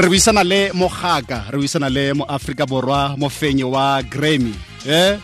re 0.00 0.08
buisana 0.08 0.44
le 0.44 0.72
mogaka 0.72 1.44
re 1.50 1.58
buisana 1.58 1.88
le 1.90 2.14
mo 2.14 2.24
Africa 2.24 2.66
borwa 2.66 3.16
mofenyi 3.16 3.64
wa 3.64 4.02
Grammy 4.02 4.54
eh? 4.88 5.18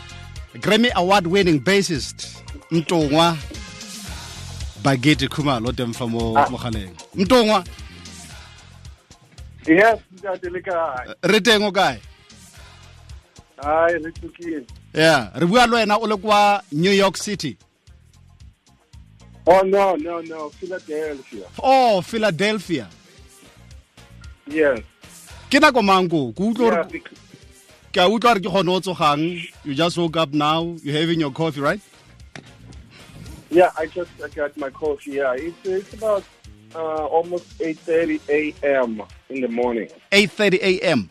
Grammy 0.60 0.91
award 0.95 1.27
winning 1.27 1.60
bassist 1.60 2.42
ntongwa 2.70 3.36
bagete 4.82 5.28
Khumalo 5.28 5.73
teng 5.73 5.95
fa 5.95 6.06
mo 6.06 6.34
mogaleng. 6.50 6.95
Mtongwa. 7.14 7.64
Yes, 9.66 9.98
ntate 10.12 10.50
le 10.50 10.60
kae? 10.60 11.14
re 11.22 11.40
teng 11.40 11.64
o 11.64 11.72
kae? 11.72 11.98
Hai, 13.62 13.93
re 13.98 14.12
tsukile. 14.12 14.66
yeah 14.95 15.30
re 15.34 15.46
bua 15.46 15.66
le 15.66 15.77
wena 15.77 15.96
o 15.96 16.06
le 16.06 16.16
kwa 16.16 16.62
New 16.73 16.93
York 16.93 17.16
City. 17.16 17.56
Oh 19.46 19.62
no, 19.62 19.96
no, 19.96 20.20
no, 20.20 20.51
Philadelphia. 20.51 21.46
oh 21.62 22.02
Philadelphia 22.02 22.87
Yes. 24.46 24.80
ke 25.50 25.59
nako 25.60 25.82
mango 25.82 26.32
ke 26.32 26.42
utlwa 26.42 26.70
gore 26.87 27.02
ke 27.92 27.98
a 28.00 28.09
utlwa 28.09 28.34
gore 28.34 28.41
ke 28.41 28.50
gone 28.52 28.68
o 28.68 28.80
tsogang 28.80 29.23
you 29.64 29.74
just 29.74 29.96
woke 29.98 30.16
up 30.16 30.32
now 30.32 30.62
you 30.82 30.92
having 30.92 31.20
your 31.20 31.30
coffee 31.32 31.60
right 31.60 31.80
yeah, 33.48 33.70
I 33.78 33.87
just 33.87 34.10
I 34.23 34.28
got 34.34 34.56
my 34.59 34.70
coffee. 34.70 35.12
Yeah, 35.23 35.32
it's 35.38 35.56
it's 35.64 35.95
about 35.95 36.24
uh, 36.74 37.06
almost 37.06 37.46
8:30 37.59 38.18
a.m. 38.28 39.01
in 39.30 39.40
the 39.40 39.46
morning. 39.48 39.88
8:30 40.10 40.59
a.m. 40.62 41.10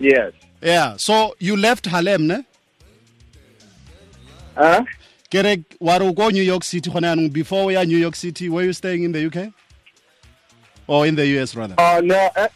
Yes. 0.00 0.32
yeah 0.62 0.96
so 0.96 1.34
you 1.38 1.56
left 1.56 1.86
Harlem 1.86 2.26
ne 2.26 2.38
Huh? 4.56 4.84
ke 5.30 5.44
re 5.44 5.62
wa 5.80 5.96
re 6.00 6.08
o 6.08 6.12
ko 6.16 6.28
New 6.32 6.42
York 6.42 6.64
City 6.64 6.90
gone 6.90 7.04
yanong 7.04 7.32
before 7.32 7.70
ya 7.72 7.84
New 7.84 7.98
York 8.00 8.16
City 8.16 8.48
were 8.48 8.64
you 8.64 8.72
staying 8.72 9.04
in 9.04 9.12
the 9.12 9.20
UK 9.28 9.52
or 10.90 11.06
in 11.06 11.14
the 11.14 11.26
US 11.38 11.54
rather 11.54 11.76
Uh, 11.78 12.00
no, 12.04 12.30
uh, 12.36 12.48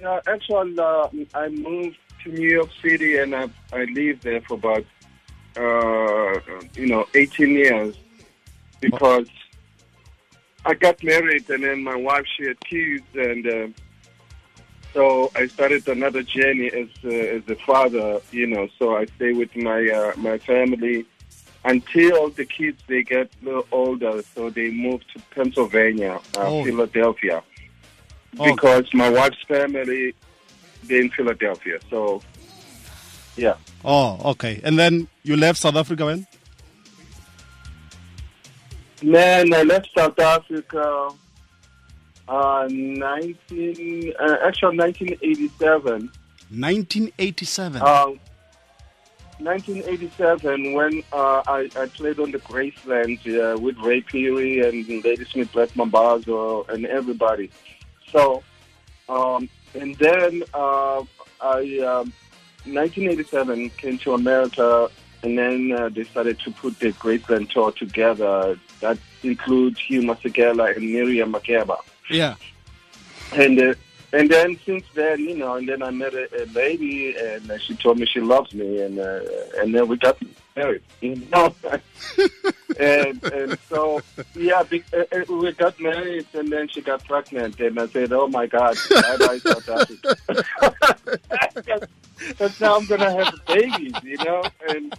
yeah, 0.00 0.20
actually, 0.26 0.78
uh, 0.78 1.08
I 1.32 1.48
moved 1.48 1.96
to 2.24 2.28
New 2.30 2.50
York 2.58 2.70
City 2.82 3.18
and 3.18 3.34
I 3.34 3.44
I 3.72 3.84
lived 4.00 4.22
there 4.28 4.42
for 4.42 4.54
about 4.54 4.84
uh, 5.64 6.32
you 6.74 6.86
know 6.90 7.06
18 7.14 7.50
years 7.64 7.94
because 8.80 9.28
I 10.66 10.74
got 10.74 11.02
married 11.04 11.48
and 11.48 11.62
then 11.64 11.84
my 11.84 11.96
wife 12.08 12.26
she 12.36 12.42
had 12.50 12.60
kids 12.60 13.08
and 13.14 13.42
uh, 13.46 13.68
so 14.92 15.30
I 15.36 15.46
started 15.46 15.86
another 15.88 16.22
journey 16.22 16.68
as 16.82 16.88
uh, 17.04 17.36
as 17.36 17.42
a 17.48 17.56
father, 17.70 18.20
you 18.32 18.46
know. 18.46 18.66
So 18.78 18.96
I 18.96 19.04
stay 19.16 19.32
with 19.32 19.54
my 19.54 19.80
uh, 20.00 20.12
my 20.16 20.38
family 20.38 21.06
until 21.66 22.30
the 22.30 22.44
kids 22.44 22.80
they 22.86 23.02
get 23.02 23.28
a 23.42 23.44
little 23.44 23.66
older, 23.72 24.22
so 24.34 24.48
they 24.50 24.70
move 24.70 25.00
to 25.12 25.20
Pennsylvania, 25.34 26.20
uh, 26.36 26.46
Oh. 26.46 26.64
Philadelphia 26.64 27.42
Oh. 28.38 28.54
because 28.54 28.86
my 28.94 29.08
wife's 29.10 29.42
family 29.48 30.14
they're 30.84 31.00
in 31.02 31.10
Philadelphia. 31.10 31.78
So 31.90 32.22
yeah. 33.36 33.56
oh 33.84 34.18
okay 34.32 34.60
and 34.64 34.78
then 34.78 35.08
you 35.24 35.36
left 35.36 35.58
South 35.58 35.76
Africa 35.76 36.04
when 36.06 36.26
Man, 39.02 39.52
I 39.52 39.62
left 39.62 39.90
South 39.96 40.18
Africa 40.18 41.08
uh 42.28 42.66
19 42.70 44.12
uh, 44.18 44.36
actually 44.46 44.76
1987. 44.78 46.10
1987 46.50 47.82
Um 47.82 48.18
1987 49.38 50.72
when 50.72 51.02
uh, 51.12 51.42
I, 51.46 51.68
I 51.76 51.86
played 51.86 52.18
on 52.18 52.30
the 52.30 52.38
Graceland 52.38 53.20
uh, 53.26 53.58
with 53.58 53.76
Ray 53.78 54.02
Phiri 54.02 54.66
and 54.66 55.04
Ladysmith 55.04 55.52
Black 55.52 55.70
Mambazo 55.70 56.68
and 56.68 56.86
everybody. 56.86 57.50
So, 58.10 58.42
um, 59.08 59.48
and 59.74 59.94
then 59.96 60.42
uh, 60.54 61.02
I, 61.40 61.78
um, 61.80 62.12
1987 62.64 63.70
came 63.70 63.98
to 63.98 64.14
America 64.14 64.90
and 65.22 65.38
then 65.38 65.72
uh, 65.72 65.88
they 65.88 66.04
started 66.04 66.38
to 66.40 66.50
put 66.50 66.78
the 66.78 66.92
Graceland 66.92 67.50
tour 67.50 67.72
together. 67.72 68.58
That 68.80 68.98
includes 69.22 69.80
Hugh 69.80 70.02
Masekela 70.02 70.76
and 70.76 70.84
Miriam 70.92 71.32
Makeba 71.32 71.78
yeah 72.08 72.34
and 73.32 73.60
uh, 73.60 73.74
and 74.16 74.30
then 74.30 74.58
since 74.64 74.84
then, 74.94 75.20
you 75.20 75.36
know, 75.36 75.56
and 75.56 75.68
then 75.68 75.82
I 75.82 75.90
met 75.90 76.14
a, 76.14 76.42
a 76.42 76.44
lady, 76.46 77.14
and 77.16 77.50
uh, 77.50 77.58
she 77.58 77.74
told 77.74 77.98
me 77.98 78.06
she 78.06 78.20
loves 78.20 78.54
me, 78.54 78.80
and 78.80 78.98
uh, 78.98 79.20
and 79.58 79.74
then 79.74 79.86
we 79.88 79.98
got 79.98 80.16
married, 80.56 80.82
you 81.02 81.16
know, 81.30 81.54
and 82.80 83.22
and 83.24 83.58
so 83.68 84.00
yeah, 84.34 84.62
be, 84.62 84.82
uh, 84.94 85.04
uh, 85.12 85.34
we 85.34 85.52
got 85.52 85.78
married, 85.78 86.26
and 86.32 86.50
then 86.50 86.66
she 86.68 86.80
got 86.80 87.04
pregnant, 87.04 87.60
and 87.60 87.78
I 87.78 87.86
said, 87.88 88.10
oh 88.12 88.28
my 88.28 88.46
God, 88.46 88.78
bye 88.90 89.16
bye 89.18 89.38
South 89.38 89.68
Africa, 89.68 90.16
because 92.28 92.60
now 92.60 92.76
I'm 92.76 92.86
gonna 92.86 93.12
have 93.12 93.34
babies, 93.46 93.94
you 94.02 94.16
know, 94.24 94.42
and. 94.68 94.96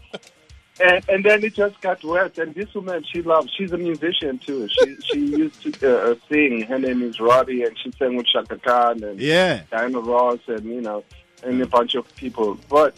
And, 0.79 1.09
and 1.09 1.25
then 1.25 1.43
it 1.43 1.55
just 1.55 1.79
got 1.81 2.03
worse. 2.03 2.37
And 2.37 2.53
this 2.53 2.73
woman, 2.75 3.03
she 3.11 3.21
loves. 3.21 3.51
She's 3.57 3.71
a 3.71 3.77
musician 3.77 4.37
too. 4.37 4.67
She 4.67 4.97
she 5.05 5.19
used 5.19 5.61
to 5.63 5.71
uh, 5.89 6.11
uh, 6.11 6.15
sing. 6.29 6.61
Her 6.61 6.77
name 6.77 7.01
is 7.01 7.19
Robbie, 7.19 7.63
and 7.63 7.77
she 7.79 7.91
sang 7.97 8.15
with 8.15 8.27
Chaka 8.27 8.57
Khan 8.57 9.03
and 9.03 9.19
yeah 9.19 9.61
Diana 9.71 9.99
Ross, 9.99 10.39
and 10.47 10.65
you 10.65 10.81
know, 10.81 11.03
and 11.43 11.61
a 11.61 11.65
bunch 11.65 11.95
of 11.95 12.15
people. 12.15 12.59
But 12.69 12.95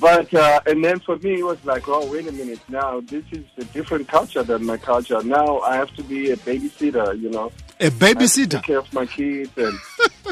but 0.00 0.32
uh, 0.32 0.60
and 0.66 0.82
then 0.82 1.00
for 1.00 1.18
me, 1.18 1.40
it 1.40 1.44
was 1.44 1.62
like, 1.64 1.86
oh, 1.86 2.10
wait 2.10 2.26
a 2.28 2.32
minute. 2.32 2.60
Now 2.68 3.00
this 3.00 3.24
is 3.30 3.44
a 3.58 3.64
different 3.64 4.08
culture 4.08 4.42
than 4.42 4.64
my 4.64 4.78
culture. 4.78 5.22
Now 5.22 5.58
I 5.60 5.76
have 5.76 5.94
to 5.96 6.02
be 6.02 6.30
a 6.30 6.36
babysitter. 6.36 7.20
You 7.20 7.30
know, 7.30 7.52
a 7.78 7.82
I 7.82 7.84
have 7.84 7.98
to 7.98 8.06
babysitter 8.06 8.50
take 8.52 8.62
care 8.62 8.78
of 8.78 8.92
my 8.92 9.06
kids 9.06 9.50
and. 9.56 9.78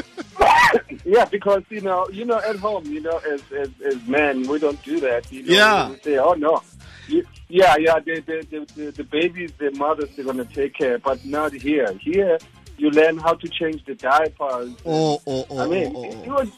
yeah, 1.13 1.25
because 1.25 1.63
you 1.69 1.81
know, 1.81 2.07
you 2.11 2.25
know, 2.25 2.39
at 2.39 2.55
home, 2.55 2.85
you 2.87 2.99
know, 2.99 3.17
as 3.33 3.41
as, 3.55 3.69
as 3.85 4.07
men, 4.07 4.47
we 4.47 4.57
don't 4.57 4.81
do 4.83 4.99
that. 5.01 5.31
You 5.31 5.43
know, 5.43 5.53
Yeah. 5.53 5.89
we 5.91 5.97
say, 5.99 6.17
oh 6.17 6.33
no, 6.33 6.63
You- 7.07 7.27
yeah, 7.49 7.75
yeah, 7.77 7.99
the 7.99 8.19
the 8.21 8.37
the, 8.51 8.59
the, 8.75 8.91
the 8.91 9.03
babies, 9.03 9.51
the 9.59 9.69
mothers, 9.71 10.09
they're 10.15 10.25
gonna 10.25 10.45
take 10.45 10.73
care, 10.73 10.97
but 10.97 11.23
not 11.23 11.53
here. 11.53 11.93
Here, 12.01 12.39
you 12.77 12.89
learn 12.89 13.19
how 13.19 13.33
to 13.35 13.47
change 13.47 13.85
the 13.85 13.93
diapers. 13.93 14.71
oh 14.87 15.21
oh 15.27 15.45
oh 15.51 15.57
I 15.59 15.65
oh, 15.65 15.69
mean, 15.69 15.93
oh, 15.95 16.03
it, 16.03 16.15
oh, 16.17 16.23
it 16.23 16.31
was 16.39 16.49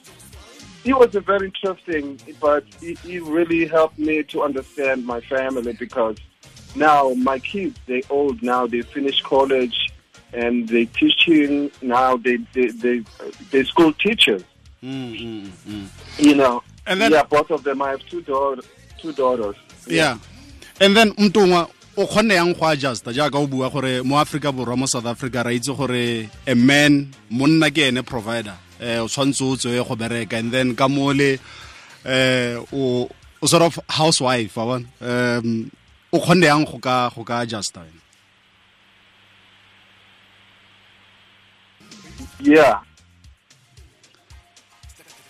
it 0.86 0.96
was 0.98 1.16
a 1.16 1.20
very 1.20 1.48
interesting, 1.48 2.18
but 2.40 2.64
it, 2.82 2.98
it 3.04 3.24
really 3.24 3.66
helped 3.68 4.00
me 4.00 4.24
to 4.24 4.44
understand 4.44 5.06
my 5.06 5.20
family 5.20 5.74
because 5.74 6.16
now 6.76 7.14
my 7.16 7.40
kids 7.40 7.78
they 7.88 8.04
old 8.10 8.42
now 8.42 8.68
they 8.68 8.84
finish 8.84 9.22
college 9.22 9.78
and 10.34 10.68
they 10.68 10.86
teach 10.86 11.16
teaching 11.26 11.72
now 11.82 12.18
they 12.18 12.38
they 12.54 12.68
they 12.68 13.04
they 13.52 13.64
school 13.64 13.94
teachers. 13.94 14.44
Mm, 14.84 15.20
mm, 15.20 15.50
mm. 15.68 15.88
you 16.20 16.36
know 16.36 16.62
And 16.86 17.02
then- 17.02 17.12
yeah 17.12 17.24
both 17.24 17.50
of 17.52 17.64
them 17.64 17.82
I 17.82 17.92
have 17.92 18.06
two 18.10 18.22
daughters 18.22 18.66
two 19.02 19.14
daughters. 19.14 19.56
Yeah. 19.88 20.18
And 20.80 20.96
then 20.96 21.12
mtongwa 21.12 21.70
o 21.98 22.06
kgonne 22.08 22.34
yang 22.34 22.54
go 22.54 22.66
adjusta 22.66 23.14
jaaka 23.14 23.36
o 23.38 23.48
bua 23.48 23.70
gore 23.70 24.04
mo 24.04 24.18
Africa 24.20 24.52
borwa 24.52 24.78
mo 24.78 24.86
South 24.86 25.06
Africa 25.06 25.44
ra 25.44 25.52
itse 25.52 25.76
gore 25.76 26.30
a 26.48 26.56
man 26.56 27.14
monna 27.30 27.72
ke 27.72 27.88
ene 27.88 28.04
provider 28.04 28.54
eh 28.80 29.00
o 29.00 29.08
tshwantse 29.08 29.42
o 29.42 29.56
tswe 29.56 29.88
go 29.88 29.96
bereka. 29.96 30.34
And 30.34 30.52
then 30.52 30.76
ka 30.76 30.88
mole 30.88 31.40
eh 32.06 32.58
o 32.74 33.10
sort 33.46 33.64
of 33.64 33.80
housewife 33.90 34.56
wa 34.58 34.66
bona. 34.66 34.86
Um 35.02 35.72
o 36.12 36.20
kgonne 36.20 36.44
yang 36.46 36.66
go 36.66 36.78
ka 36.80 37.10
go 37.16 37.24
ka 37.24 37.46
adjusta 37.46 37.80
wena? 37.82 38.02
Yeah 42.40 42.80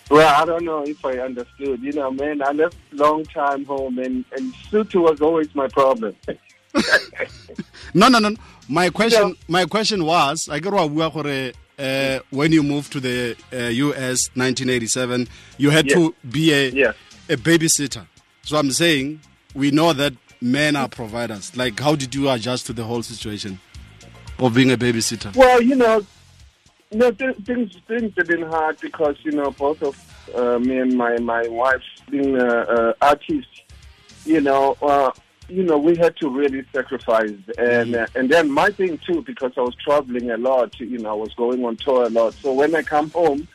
well 0.10 0.42
I 0.42 0.46
don't 0.46 0.64
know 0.64 0.84
if 0.84 1.04
I 1.04 1.18
understood 1.20 1.82
you 1.82 1.92
know 1.94 2.12
man 2.12 2.42
I 2.42 2.52
left 2.52 2.78
long 2.92 3.24
time 3.26 3.66
home 3.66 3.98
and 4.00 4.24
and 4.34 4.54
Sotho 4.72 5.02
was 5.02 5.22
always 5.22 5.54
my 5.56 5.68
problem 5.68 6.16
No, 7.94 8.10
no, 8.10 8.20
no. 8.20 8.36
My 8.68 8.90
question, 8.90 9.36
my 9.48 9.66
question 9.66 10.04
was, 10.04 10.50
I 10.52 10.60
get 10.60 10.72
gore 10.72 11.52
uh, 11.78 12.20
when 12.30 12.52
you 12.52 12.64
moved 12.64 12.92
to 12.94 13.00
the 13.00 13.38
uh, 13.54 13.58
US 13.68 14.30
1987, 14.36 15.28
you 15.58 15.70
had 15.70 15.88
to 15.90 16.14
be 16.30 16.52
a 16.54 16.70
Yes. 16.70 16.96
a 17.30 17.38
babysitter. 17.38 18.06
So 18.44 18.58
I'm 18.58 18.72
saying 18.72 19.22
we 19.54 19.72
know 19.72 19.94
that 19.94 20.14
men 20.42 20.76
are 20.76 20.90
providers. 20.90 21.56
Like, 21.56 21.80
how 21.80 21.96
did 21.96 22.14
you 22.14 22.30
adjust 22.30 22.66
to 22.68 22.74
the 22.74 22.84
whole 22.84 23.04
situation 23.04 23.60
of 24.40 24.54
being 24.54 24.72
a 24.72 24.78
babysitter? 24.78 25.34
Well, 25.36 25.62
you 25.62 25.76
know, 25.76 26.06
no, 26.92 27.12
th- 27.12 27.38
things 27.38 27.78
things 27.88 28.14
have 28.18 28.28
been 28.28 28.44
hard 28.44 28.80
because 28.80 29.16
you 29.24 29.32
know 29.32 29.52
both 29.52 29.82
of 29.82 29.96
uh, 30.36 30.60
me 30.60 30.80
and 30.80 30.98
my 30.98 31.18
my 31.20 31.48
wife 31.48 31.84
being 32.10 32.40
uh, 32.40 32.46
uh, 32.46 32.94
artists, 33.02 33.62
you 34.26 34.42
know, 34.42 34.78
uh, 34.82 35.12
you 35.50 35.64
know, 35.64 35.78
we 35.78 35.96
had 35.96 36.16
to 36.18 36.30
really 36.30 36.64
sacrifice, 36.74 37.34
and 37.58 37.96
uh, 37.96 38.08
and 38.16 38.30
then 38.30 38.50
my 38.50 38.70
thing 38.70 38.98
too 39.00 39.22
because 39.22 39.52
I 39.58 39.62
was 39.62 39.76
traveling 39.76 40.32
a 40.32 40.38
lot, 40.38 40.80
you 40.80 40.98
know, 40.98 41.12
I 41.12 41.14
was 41.14 41.34
going 41.34 41.64
on 41.66 41.76
tour 41.78 42.06
a 42.06 42.10
lot. 42.10 42.34
So 42.36 42.54
when 42.54 42.76
I 42.76 42.82
come 42.82 43.10
home, 43.12 43.48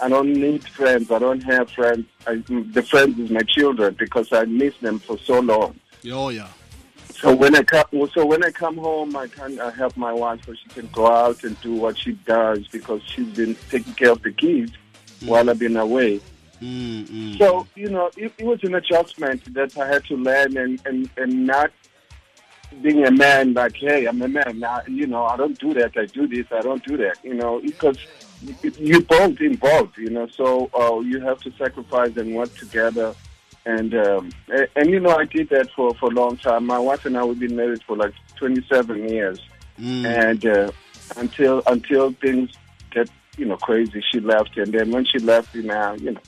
I 0.00 0.08
don't 0.08 0.32
need 0.32 0.66
friends. 0.68 1.10
I 1.10 1.18
don't 1.18 1.42
have 1.42 1.70
friends. 1.70 2.06
I, 2.26 2.36
the 2.46 2.82
friends 2.82 3.18
is 3.18 3.30
my 3.30 3.42
children 3.42 3.96
because 3.98 4.32
I 4.32 4.44
miss 4.44 4.76
them 4.78 4.98
for 4.98 5.18
so 5.18 5.40
long. 5.40 5.78
Oh 6.10 6.28
yeah. 6.28 6.48
So 7.20 7.34
when 7.34 7.54
I 7.56 7.62
come, 7.62 7.86
so 8.12 8.26
when 8.26 8.44
I 8.44 8.50
come 8.50 8.76
home, 8.76 9.16
I 9.16 9.26
can 9.26 9.58
I 9.58 9.70
help 9.70 9.96
my 9.96 10.12
wife 10.12 10.44
so 10.44 10.52
she 10.52 10.68
can 10.68 10.86
go 10.88 11.06
out 11.06 11.42
and 11.44 11.58
do 11.62 11.72
what 11.72 11.96
she 11.98 12.12
does 12.12 12.68
because 12.68 13.02
she's 13.06 13.34
been 13.34 13.56
taking 13.70 13.94
care 13.94 14.12
of 14.12 14.22
the 14.22 14.32
kids 14.32 14.72
while 15.24 15.48
I've 15.48 15.58
been 15.58 15.76
away. 15.76 16.20
Mm, 16.60 17.04
mm. 17.06 17.38
So 17.38 17.66
you 17.74 17.88
know, 17.88 18.10
it, 18.16 18.32
it 18.36 18.44
was 18.44 18.62
an 18.64 18.74
adjustment 18.74 19.52
that 19.54 19.76
I 19.78 19.86
had 19.86 20.04
to 20.06 20.16
learn, 20.16 20.56
and 20.58 20.80
and 20.84 21.08
and 21.16 21.46
not 21.46 21.70
being 22.82 23.06
a 23.06 23.10
man 23.10 23.54
like, 23.54 23.76
hey, 23.76 24.06
I'm 24.06 24.20
a 24.20 24.28
man 24.28 24.58
now. 24.58 24.82
You 24.86 25.06
know, 25.06 25.24
I 25.24 25.38
don't 25.38 25.58
do 25.58 25.72
that. 25.74 25.96
I 25.96 26.04
do 26.06 26.26
this. 26.26 26.46
I 26.52 26.60
don't 26.60 26.84
do 26.84 26.98
that. 26.98 27.16
You 27.24 27.34
know, 27.34 27.60
because 27.60 27.98
you 28.78 29.00
both 29.00 29.40
involved. 29.40 29.96
You 29.96 30.10
know, 30.10 30.28
so 30.28 30.70
uh, 30.74 31.00
you 31.00 31.20
have 31.20 31.40
to 31.40 31.50
sacrifice 31.52 32.14
and 32.16 32.34
work 32.34 32.54
together. 32.56 33.14
And, 33.66 33.94
um, 33.94 34.30
and 34.48 34.68
and 34.76 34.90
you 34.90 35.00
know, 35.00 35.16
I 35.16 35.24
did 35.24 35.48
that 35.50 35.70
for 35.72 35.92
for 35.96 36.06
a 36.06 36.14
long 36.14 36.36
time. 36.36 36.66
My 36.66 36.78
wife 36.78 37.04
and 37.04 37.18
I 37.18 37.24
we've 37.24 37.38
been 37.38 37.56
married 37.56 37.82
for 37.82 37.96
like 37.96 38.14
27 38.36 39.08
years, 39.08 39.40
Mm. 39.78 40.06
and 40.06 40.46
uh, 40.46 40.70
until 41.16 41.62
until 41.66 42.12
things 42.12 42.50
get 42.90 43.10
you 43.36 43.44
know 43.44 43.56
crazy, 43.58 44.02
she 44.10 44.20
left, 44.20 44.56
and 44.56 44.72
then 44.72 44.90
when 44.90 45.04
she 45.04 45.18
left, 45.18 45.54
you 45.54 45.64
know, 45.64 45.94
you 46.00 46.12
know, 46.12 46.20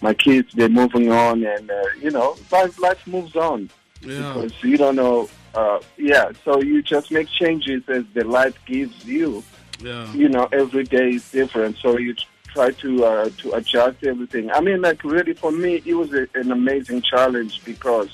my 0.00 0.14
kids 0.14 0.48
they're 0.54 0.68
moving 0.70 1.10
on, 1.12 1.44
and 1.44 1.70
uh, 1.70 1.82
you 2.00 2.10
know, 2.10 2.36
life 2.50 2.78
life 2.78 3.06
moves 3.06 3.36
on 3.36 3.68
yeah. 4.00 4.32
because 4.34 4.62
you 4.62 4.78
don't 4.78 4.96
know. 4.96 5.28
Uh, 5.54 5.80
yeah, 5.96 6.30
so 6.44 6.62
you 6.62 6.82
just 6.82 7.10
make 7.10 7.28
changes 7.28 7.82
as 7.88 8.04
the 8.14 8.24
life 8.24 8.56
gives 8.66 9.04
you. 9.04 9.42
Yeah. 9.80 10.10
You 10.14 10.28
know, 10.28 10.48
every 10.52 10.84
day 10.84 11.10
is 11.10 11.30
different, 11.32 11.76
so 11.78 11.98
you 11.98 12.14
try 12.56 12.70
to 12.70 13.04
uh, 13.04 13.30
to 13.42 13.52
adjust 13.52 13.98
everything. 14.04 14.50
I 14.50 14.60
mean, 14.66 14.80
like 14.80 15.04
really, 15.04 15.34
for 15.34 15.52
me, 15.52 15.82
it 15.84 15.94
was 15.94 16.10
a, 16.14 16.26
an 16.34 16.50
amazing 16.50 17.02
challenge 17.02 17.54
because 17.64 18.08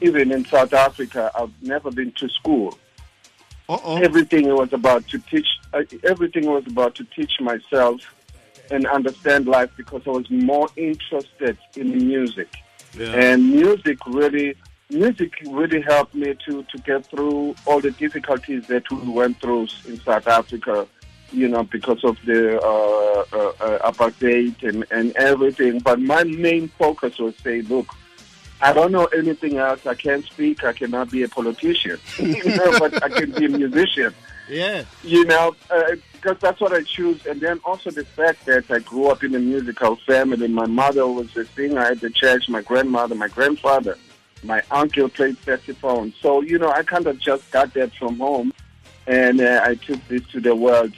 even 0.00 0.32
in 0.32 0.44
South 0.44 0.72
Africa, 0.72 1.30
I've 1.38 1.52
never 1.62 1.90
been 1.92 2.12
to 2.22 2.28
school. 2.28 2.76
Uh-oh. 3.68 3.96
Everything 4.08 4.44
was 4.62 4.72
about 4.72 5.06
to 5.12 5.18
teach. 5.30 5.46
Uh, 5.72 5.84
everything 6.02 6.46
was 6.46 6.64
about 6.66 6.92
to 6.96 7.04
teach 7.16 7.34
myself 7.40 8.00
and 8.70 8.86
understand 8.86 9.46
life 9.46 9.70
because 9.76 10.02
I 10.06 10.10
was 10.10 10.28
more 10.30 10.68
interested 10.76 11.56
in 11.76 11.86
music 12.12 12.50
Yeah. 12.98 13.26
and 13.26 13.38
music 13.60 13.98
really 14.06 14.48
music 14.90 15.30
really 15.60 15.82
helped 15.92 16.14
me 16.14 16.30
to 16.46 16.52
to 16.72 16.76
get 16.90 17.00
through 17.10 17.54
all 17.66 17.80
the 17.86 17.90
difficulties 18.04 18.62
that 18.72 18.84
we 18.90 19.08
went 19.20 19.34
through 19.42 19.64
in 19.90 19.94
South 20.08 20.26
Africa 20.40 20.76
you 21.34 21.48
know 21.48 21.62
because 21.64 22.02
of 22.04 22.16
the 22.24 22.60
uh, 22.60 23.24
uh, 23.32 23.52
uh, 23.60 23.90
apartheid 23.90 24.62
and 24.62 24.84
and 24.90 25.12
everything 25.16 25.78
but 25.80 26.00
my 26.00 26.24
main 26.24 26.68
focus 26.68 27.18
was 27.18 27.34
say 27.38 27.62
look 27.62 27.86
I 28.60 28.72
don't 28.72 28.92
know 28.92 29.04
anything 29.06 29.58
else. 29.58 29.84
I 29.84 29.94
can't 29.94 30.24
speak. 30.24 30.64
I 30.64 30.72
cannot 30.72 31.10
be 31.10 31.22
a 31.24 31.28
politician, 31.28 31.98
you 32.18 32.56
know, 32.56 32.78
but 32.78 33.02
I 33.02 33.08
can 33.10 33.32
be 33.32 33.44
a 33.44 33.48
musician 33.48 34.14
yeah. 34.48 34.84
you 35.02 35.24
know, 35.24 35.54
uh, 35.70 35.96
because 36.12 36.38
that's 36.38 36.60
what 36.60 36.72
I 36.72 36.82
choose. 36.82 37.24
And 37.26 37.40
then 37.40 37.60
also 37.64 37.90
the 37.90 38.04
fact 38.04 38.46
that 38.46 38.70
I 38.70 38.78
grew 38.80 39.08
up 39.08 39.24
in 39.24 39.34
a 39.34 39.38
musical 39.38 39.96
family. 39.96 40.48
My 40.48 40.66
mother 40.66 41.06
was 41.06 41.34
a 41.36 41.44
singer 41.46 41.80
at 41.80 42.00
the 42.00 42.10
church, 42.10 42.48
my 42.48 42.62
grandmother, 42.62 43.14
my 43.14 43.28
grandfather, 43.28 43.98
my 44.42 44.62
uncle 44.70 45.08
played 45.08 45.38
saxophone. 45.44 46.12
So, 46.20 46.42
you 46.42 46.58
know, 46.58 46.70
I 46.70 46.82
kind 46.82 47.06
of 47.06 47.18
just 47.18 47.50
got 47.50 47.72
that 47.74 47.94
from 47.94 48.18
home. 48.18 48.52
And 49.06 49.40
uh, 49.40 49.60
I 49.62 49.74
took 49.74 50.06
this 50.08 50.26
to 50.28 50.40
the 50.40 50.54
world 50.54 50.92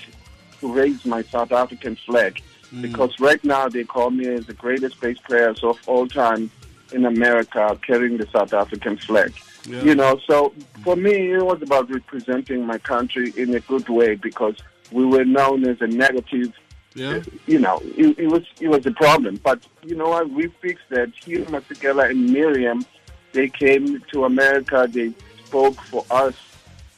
to 0.67 0.73
raise 0.73 1.05
my 1.05 1.23
South 1.23 1.53
African 1.53 1.97
flag. 1.97 2.43
Hmm. 2.71 2.83
Because 2.83 3.19
right 3.21 3.43
now 3.45 3.69
they 3.69 3.85
call 3.85 4.11
me 4.11 4.27
as 4.27 4.47
the 4.47 4.55
greatest 4.55 5.01
bass 5.01 5.19
players 5.19 5.63
of 5.63 5.79
all 5.87 6.07
time 6.09 6.51
in 6.93 7.05
America 7.05 7.79
carrying 7.87 8.17
the 8.17 8.27
South 8.29 8.53
African 8.53 8.97
flag. 8.97 9.33
Yeah. 9.65 9.83
You 9.83 9.95
know, 9.95 10.21
so 10.27 10.53
for 10.85 10.97
me, 10.97 11.33
it 11.33 11.45
was 11.45 11.61
about 11.63 11.91
representing 11.91 12.65
my 12.67 12.79
country 12.79 13.33
in 13.37 13.55
a 13.55 13.61
good 13.61 13.89
way 13.89 14.15
because 14.15 14.57
we 14.93 15.05
were 15.05 15.25
known 15.25 15.67
as 15.69 15.81
a 15.81 15.87
negative. 15.87 16.53
Yeah. 16.95 17.23
You 17.47 17.59
know, 17.59 17.81
it, 17.85 18.19
it 18.19 18.29
was 18.29 18.45
it 18.61 18.69
was 18.69 18.87
a 18.87 18.93
problem. 18.93 19.41
But 19.43 19.67
you 19.83 19.97
know 19.97 20.09
what? 20.09 20.31
We 20.31 20.49
fixed 20.63 20.89
that. 20.91 21.13
Hugh 21.15 21.45
Masekela 21.47 22.11
and 22.11 22.33
Miriam, 22.33 22.87
they 23.33 23.49
came 23.49 24.01
to 24.13 24.25
America. 24.25 24.89
They 24.91 25.13
spoke 25.45 25.81
for 25.83 26.07
us. 26.11 26.35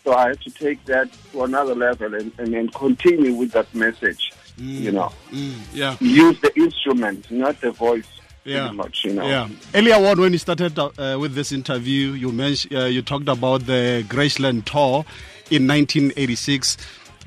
So 0.08 0.14
I 0.14 0.28
had 0.28 0.40
to 0.40 0.50
take 0.50 0.82
that 0.86 1.10
to 1.32 1.44
another 1.44 1.74
level 1.74 2.14
and, 2.14 2.32
and, 2.38 2.54
and 2.54 2.72
continue 2.72 3.34
with 3.34 3.52
that 3.52 3.74
message. 3.74 4.32
You 4.56 4.90
know, 4.90 5.12
Mm, 5.30 5.52
yeah. 5.74 5.98
use 6.00 6.40
the 6.40 6.50
instrument, 6.58 7.30
not 7.30 7.60
the 7.60 7.72
voice. 7.72 8.06
Yeah. 8.42 8.70
Much, 8.70 9.04
you 9.04 9.12
know. 9.12 9.26
Yeah. 9.28 9.48
Earlier 9.74 9.96
on, 9.96 10.18
when 10.18 10.32
you 10.32 10.38
started 10.38 10.78
uh, 10.78 11.18
with 11.20 11.34
this 11.34 11.52
interview, 11.52 12.12
you 12.12 12.32
mentioned 12.32 12.74
uh, 12.74 12.84
you 12.86 13.02
talked 13.02 13.28
about 13.28 13.66
the 13.66 14.02
Graceland 14.08 14.64
tour 14.64 15.04
in 15.50 15.68
1986. 15.68 16.78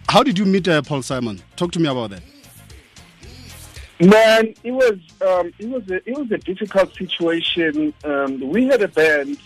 How 0.09 0.23
did 0.23 0.39
you 0.39 0.45
meet 0.45 0.67
uh, 0.67 0.81
Paul 0.81 1.03
Simon? 1.03 1.39
Talk 1.57 1.71
to 1.73 1.79
me 1.79 1.87
about 1.87 2.09
that. 2.09 2.23
Man, 3.99 4.55
it 4.63 4.71
was 4.71 4.97
um, 5.21 5.53
it 5.59 5.69
was 5.69 5.87
a 5.91 5.97
it 6.09 6.17
was 6.17 6.31
a 6.31 6.39
difficult 6.39 6.95
situation. 6.95 7.93
Um, 8.03 8.39
we 8.49 8.65
had 8.65 8.81
a 8.81 8.87
band, 8.87 9.37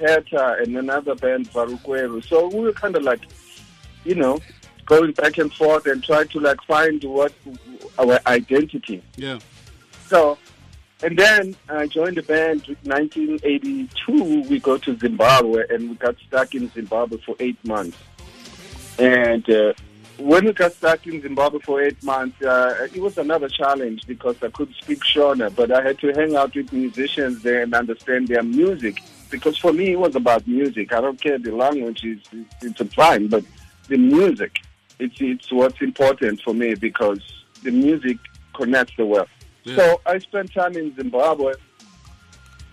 Teta, 0.00 0.56
and 0.60 0.76
another 0.76 1.14
band, 1.14 1.50
Varukwero. 1.52 2.24
So 2.24 2.48
we 2.48 2.60
were 2.60 2.72
kind 2.72 2.96
of 2.96 3.02
like, 3.02 3.20
you 4.04 4.14
know, 4.14 4.40
going 4.86 5.12
back 5.12 5.38
and 5.38 5.52
forth 5.52 5.86
and 5.86 6.02
trying 6.02 6.28
to 6.28 6.40
like 6.40 6.60
find 6.62 7.02
what 7.04 7.32
our 7.98 8.18
identity. 8.26 9.02
Yeah. 9.16 9.38
So, 10.06 10.38
and 11.02 11.18
then 11.18 11.54
I 11.68 11.86
joined 11.86 12.16
the 12.16 12.22
band 12.22 12.66
in 12.68 12.76
1982. 12.82 14.48
We 14.48 14.58
go 14.58 14.78
to 14.78 14.98
Zimbabwe 14.98 15.64
and 15.70 15.90
we 15.90 15.96
got 15.96 16.16
stuck 16.26 16.54
in 16.54 16.70
Zimbabwe 16.70 17.18
for 17.18 17.36
eight 17.38 17.62
months. 17.64 17.98
And 18.98 19.48
uh, 19.48 19.74
when 20.18 20.44
we 20.46 20.52
got 20.52 20.72
stuck 20.72 21.06
in 21.06 21.22
Zimbabwe 21.22 21.60
for 21.60 21.80
eight 21.80 22.02
months, 22.02 22.42
uh, 22.42 22.88
it 22.92 23.00
was 23.00 23.16
another 23.18 23.48
challenge 23.48 24.06
because 24.06 24.36
I 24.42 24.48
could 24.48 24.74
speak 24.74 25.00
Shona, 25.00 25.54
but 25.54 25.70
I 25.70 25.82
had 25.82 25.98
to 26.00 26.12
hang 26.12 26.36
out 26.36 26.54
with 26.54 26.72
musicians 26.72 27.42
there 27.42 27.62
and 27.62 27.72
understand 27.74 28.28
their 28.28 28.42
music. 28.42 29.02
Because 29.30 29.56
for 29.56 29.72
me, 29.72 29.92
it 29.92 29.98
was 29.98 30.16
about 30.16 30.46
music. 30.46 30.92
I 30.92 31.00
don't 31.00 31.20
care 31.20 31.38
the 31.38 31.54
language; 31.54 32.04
is 32.04 32.18
it's 32.60 32.80
a 32.80 32.84
fine, 32.86 33.28
but 33.28 33.44
the 33.88 33.96
music, 33.96 34.60
it's 34.98 35.20
it's 35.20 35.52
what's 35.52 35.80
important 35.80 36.40
for 36.42 36.54
me 36.54 36.74
because 36.74 37.20
the 37.62 37.70
music 37.70 38.18
connects 38.54 38.94
the 38.96 39.06
world. 39.06 39.28
Yeah. 39.64 39.76
So 39.76 40.00
I 40.06 40.18
spent 40.18 40.52
time 40.52 40.76
in 40.76 40.94
Zimbabwe, 40.94 41.54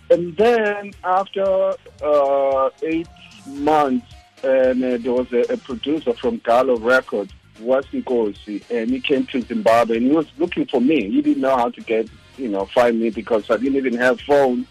and 0.10 0.36
then 0.38 0.93
after 1.03 1.74
uh, 2.03 2.70
eight 2.84 3.08
months, 3.46 4.13
and 4.43 4.84
uh, 4.84 4.98
there 4.98 5.13
was 5.13 5.31
a, 5.34 5.53
a 5.53 5.58
producer 5.58 6.13
from 6.13 6.38
Gallo 6.38 6.77
Records, 6.77 7.34
West 7.60 7.91
Nkosi, 7.91 8.63
and 8.70 8.89
he 8.89 9.00
came 9.00 9.25
to 9.27 9.41
Zimbabwe, 9.41 9.98
and 9.98 10.05
he 10.05 10.12
was 10.12 10.27
looking 10.38 10.65
for 10.65 10.81
me. 10.81 11.10
He 11.10 11.22
didn't 11.22 11.41
know 11.41 11.55
how 11.58 11.70
to 11.70 11.81
get, 11.81 12.08
you 12.38 12.48
know, 12.48 12.65
find 12.65 13.00
me 13.00 13.10
because 13.10 13.50
I 13.50 13.58
didn't 13.58 13.75
even 13.75 13.96
have 13.98 14.22
phone, 14.22 14.65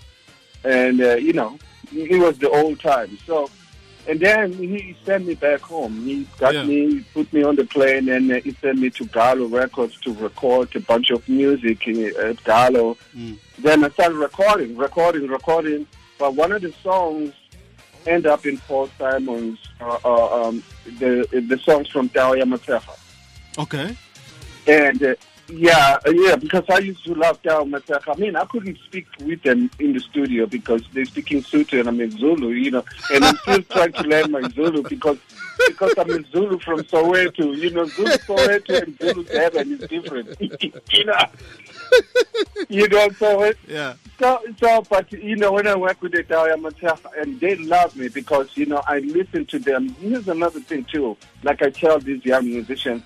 and 0.64 1.00
uh, 1.00 1.16
you 1.16 1.32
know, 1.32 1.58
it 1.92 2.20
was 2.20 2.38
the 2.38 2.50
old 2.50 2.80
time. 2.80 3.18
So, 3.26 3.50
and 4.08 4.20
then 4.20 4.52
he 4.52 4.96
sent 5.04 5.26
me 5.26 5.34
back 5.34 5.60
home. 5.60 6.04
He 6.04 6.26
got 6.38 6.54
Yeah. 6.54 6.64
me, 6.64 7.04
put 7.12 7.32
me 7.32 7.42
on 7.42 7.56
the 7.56 7.64
plane, 7.64 8.08
and 8.08 8.30
uh, 8.30 8.40
he 8.40 8.52
sent 8.60 8.78
me 8.78 8.90
to 8.90 9.04
Gallo 9.06 9.46
Records 9.46 9.98
to 10.02 10.12
record 10.14 10.74
a 10.76 10.80
bunch 10.80 11.10
of 11.10 11.28
music 11.28 11.86
in, 11.88 12.14
at 12.16 12.42
Gallo. 12.44 12.96
Mm. 13.16 13.36
Then 13.58 13.84
I 13.84 13.90
started 13.90 14.16
recording, 14.16 14.76
recording, 14.76 15.26
recording. 15.28 15.86
But 16.18 16.34
one 16.34 16.52
of 16.52 16.62
the 16.62 16.72
songs 16.82 17.32
end 18.06 18.26
up 18.26 18.46
in 18.46 18.58
Paul 18.58 18.88
Simon's, 18.98 19.58
uh, 19.80 19.98
uh, 20.04 20.48
um, 20.48 20.62
the 20.98 21.26
the 21.32 21.58
songs 21.58 21.88
from 21.88 22.08
Tau 22.08 22.34
ea 22.34 22.42
Matsekha. 22.42 22.96
Okay. 23.58 23.96
And 24.68 25.02
uh, 25.02 25.14
yeah, 25.48 25.98
uh, 26.06 26.10
yeah, 26.10 26.36
because 26.36 26.64
I 26.68 26.78
used 26.78 27.04
to 27.04 27.14
love 27.14 27.40
Tau 27.42 27.64
ea 27.64 27.70
Matsekha. 27.70 28.14
I 28.16 28.20
mean, 28.20 28.36
I 28.36 28.44
couldn't 28.44 28.78
speak 28.78 29.06
with 29.20 29.42
them 29.42 29.70
in 29.78 29.92
the 29.92 30.00
studio 30.00 30.46
because 30.46 30.82
they're 30.92 31.04
speaking 31.04 31.42
Sotho 31.42 31.78
and 31.80 31.88
I'm 31.88 32.00
in 32.00 32.10
Zulu, 32.10 32.48
you 32.50 32.70
know. 32.70 32.84
And 33.12 33.24
I'm 33.24 33.36
still 33.36 33.62
trying 33.70 33.92
to 33.92 34.02
learn 34.02 34.30
my 34.30 34.48
Zulu 34.50 34.82
because 34.82 35.18
because 35.68 35.94
I'm 35.98 36.10
in 36.10 36.24
Zulu 36.30 36.58
from 36.58 36.80
Soweto. 36.84 37.56
You 37.56 37.70
know, 37.70 37.84
Zulu 37.86 38.10
Soweto 38.10 38.82
and 38.82 38.98
Zulu 38.98 39.24
Durban 39.24 39.72
is 39.72 39.88
different. 39.88 40.36
you 40.92 41.04
know. 41.04 41.14
You 42.68 42.88
know, 42.88 43.08
so 43.10 43.42
it, 43.42 43.58
Yeah. 43.68 43.94
so, 44.18 44.42
so, 44.58 44.82
but 44.90 45.10
you 45.12 45.36
know, 45.36 45.52
when 45.52 45.66
I 45.66 45.76
work 45.76 46.02
with 46.02 46.12
the 46.12 46.24
Mateja, 46.60 46.98
and 47.18 47.38
they 47.40 47.56
love 47.56 47.94
me 47.96 48.08
because 48.08 48.48
you 48.56 48.66
know 48.66 48.82
I 48.86 48.98
listen 49.00 49.46
to 49.46 49.58
them. 49.58 49.90
Here's 50.00 50.28
another 50.28 50.60
thing 50.60 50.84
too. 50.84 51.16
Like 51.42 51.62
I 51.62 51.70
tell 51.70 51.98
these 51.98 52.24
young 52.24 52.44
musicians, 52.46 53.02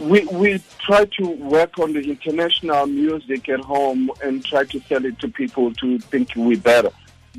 we 0.00 0.24
we 0.26 0.62
try 0.80 1.04
to 1.04 1.26
work 1.28 1.78
on 1.78 1.92
the 1.92 2.00
international 2.00 2.86
music 2.86 3.48
at 3.48 3.60
home 3.60 4.10
and 4.22 4.44
try 4.44 4.64
to 4.64 4.80
sell 4.88 5.04
it 5.04 5.18
to 5.20 5.28
people 5.28 5.72
to 5.74 5.98
think 5.98 6.30
we 6.36 6.56
better. 6.56 6.90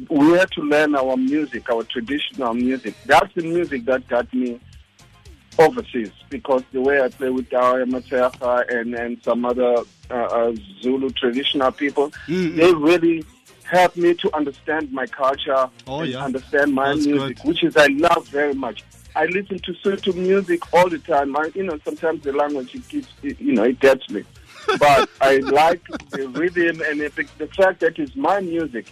We 0.10 0.32
have 0.34 0.50
to 0.52 0.62
learn 0.62 0.96
our 0.96 1.16
music, 1.16 1.70
our 1.72 1.84
traditional 1.84 2.54
music. 2.54 2.96
That's 3.06 3.34
the 3.34 3.44
music 3.44 3.86
that 3.86 4.08
got 4.08 4.34
me 4.34 4.60
overseas 5.58 6.12
because 6.30 6.64
the 6.74 6.82
way 6.82 7.00
I 7.02 7.08
play 7.10 7.30
with 7.30 7.50
Tau 7.50 7.78
ea 7.78 7.84
Matsekha 7.86 8.70
and 8.70 8.94
and 8.96 9.22
some 9.24 9.46
other 9.46 9.78
uh, 10.10 10.14
uh, 10.14 10.54
Zulu 10.82 11.10
traditional 11.12 11.72
people, 11.72 12.12
Mm, 12.28 12.56
they 12.58 12.74
really 12.74 13.26
helped 13.64 13.98
me 13.98 14.14
to 14.16 14.36
understand 14.36 14.92
my 14.92 15.08
culture 15.08 15.70
Oh, 15.88 16.02
and 16.02 16.12
yeah. 16.14 16.24
understand 16.24 16.74
my 16.74 16.94
That's 16.94 17.06
music, 17.06 17.38
good. 17.38 17.48
which 17.48 17.64
is 17.64 17.76
I 17.78 17.88
love 17.88 18.28
very 18.28 18.54
much. 18.54 18.84
I 19.16 19.26
listen 19.26 19.60
to 19.60 19.74
Sotho 19.74 20.14
music 20.14 20.74
all 20.74 20.90
the 20.90 21.00
time. 21.00 21.36
I, 21.38 21.50
you 21.56 21.64
know, 21.64 21.80
sometimes 21.86 22.24
the 22.24 22.34
language 22.34 22.76
it 22.76 23.08
it, 23.24 23.40
you 23.40 23.54
know, 23.54 23.64
it 23.64 23.80
gets 23.80 24.10
me. 24.10 24.24
But 24.80 25.10
I 25.22 25.38
like 25.38 25.88
the 26.10 26.28
rhythm 26.30 26.82
and 26.82 27.00
the, 27.00 27.28
the 27.38 27.48
fact 27.48 27.80
that 27.80 27.98
it's 27.98 28.16
my 28.16 28.42
music. 28.42 28.88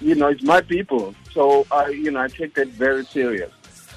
You 0.00 0.14
know, 0.14 0.28
it's 0.28 0.42
my 0.42 0.60
people. 0.62 1.14
So 1.32 1.66
I, 1.70 1.88
you 1.88 2.10
know, 2.10 2.20
I 2.20 2.28
take 2.28 2.54
that 2.54 2.68
very 2.68 3.04
serious. 3.04 3.50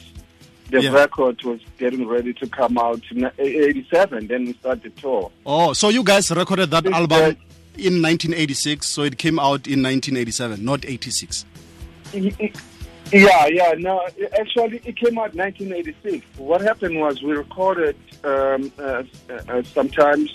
The 0.69 0.81
Yeah. 0.83 0.91
record 0.93 1.41
was 1.43 1.59
getting 1.79 2.05
ready 2.07 2.33
to 2.33 2.47
come 2.47 2.77
out. 2.77 3.01
in 3.11 3.29
87, 3.39 4.27
then 4.27 4.45
we 4.45 4.53
started 4.53 4.83
the 4.83 4.89
tour. 5.01 5.31
Oh, 5.45 5.73
so 5.73 5.89
you 5.89 6.03
guys 6.03 6.29
recorded 6.31 6.69
that 6.71 6.85
It's 6.85 6.95
album 6.95 7.19
that- 7.19 7.37
in 7.77 8.01
1986, 8.01 8.85
so 8.87 9.03
it 9.03 9.17
came 9.17 9.39
out 9.39 9.67
in 9.67 9.81
1987, 9.81 10.63
not 10.63 10.85
86. 10.85 11.45
Yeah, 12.13 13.47
yeah. 13.47 13.73
No, 13.77 14.07
actually, 14.39 14.81
it 14.85 14.95
came 14.95 15.17
out 15.19 15.33
1986. 15.35 16.25
What 16.37 16.61
happened 16.61 16.97
was 16.99 17.21
we 17.21 17.33
recorded 17.33 17.97
um, 18.23 18.71
uh, 18.79 19.03
uh, 19.29 19.63
sometimes 19.63 20.31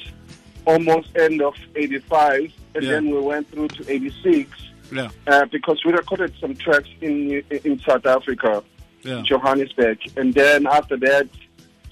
almost 0.66 1.08
end 1.16 1.40
of 1.40 1.54
85, 1.74 2.52
and 2.74 2.84
Yeah. 2.84 2.90
then 2.90 3.10
we 3.10 3.20
went 3.20 3.50
through 3.50 3.68
to 3.68 3.90
86 3.90 4.50
Yeah. 4.92 5.08
uh, 5.26 5.46
because 5.46 5.82
we 5.86 5.92
recorded 5.92 6.34
some 6.40 6.54
tracks 6.56 6.88
in 7.00 7.42
in 7.64 7.78
South 7.80 8.04
Africa, 8.04 8.62
Yeah. 9.02 9.22
Johannesburg, 9.22 9.98
and 10.16 10.34
then 10.34 10.66
after 10.66 10.96
that, 10.98 11.28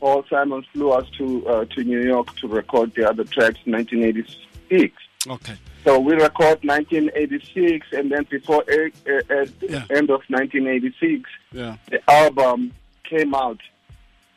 Paul 0.00 0.24
Simon 0.28 0.64
flew 0.72 0.90
us 0.90 1.08
to 1.18 1.46
uh, 1.48 1.64
to 1.66 1.82
New 1.84 2.00
York 2.02 2.34
to 2.40 2.48
record 2.48 2.92
the 2.94 3.08
other 3.08 3.24
tracks 3.24 3.58
in 3.64 3.72
1986. 3.72 4.92
Okay. 5.28 5.54
So 5.84 5.98
we 6.00 6.14
record 6.14 6.64
1986, 6.64 7.86
and 7.92 8.10
then 8.10 8.24
before 8.30 8.62
at 8.62 8.94
the 9.06 9.52
Yeah. 9.68 9.84
end 9.94 10.10
of 10.10 10.22
1986, 10.28 11.28
Yeah. 11.52 11.76
the 11.90 12.00
album 12.10 12.72
came 13.04 13.34
out. 13.34 13.60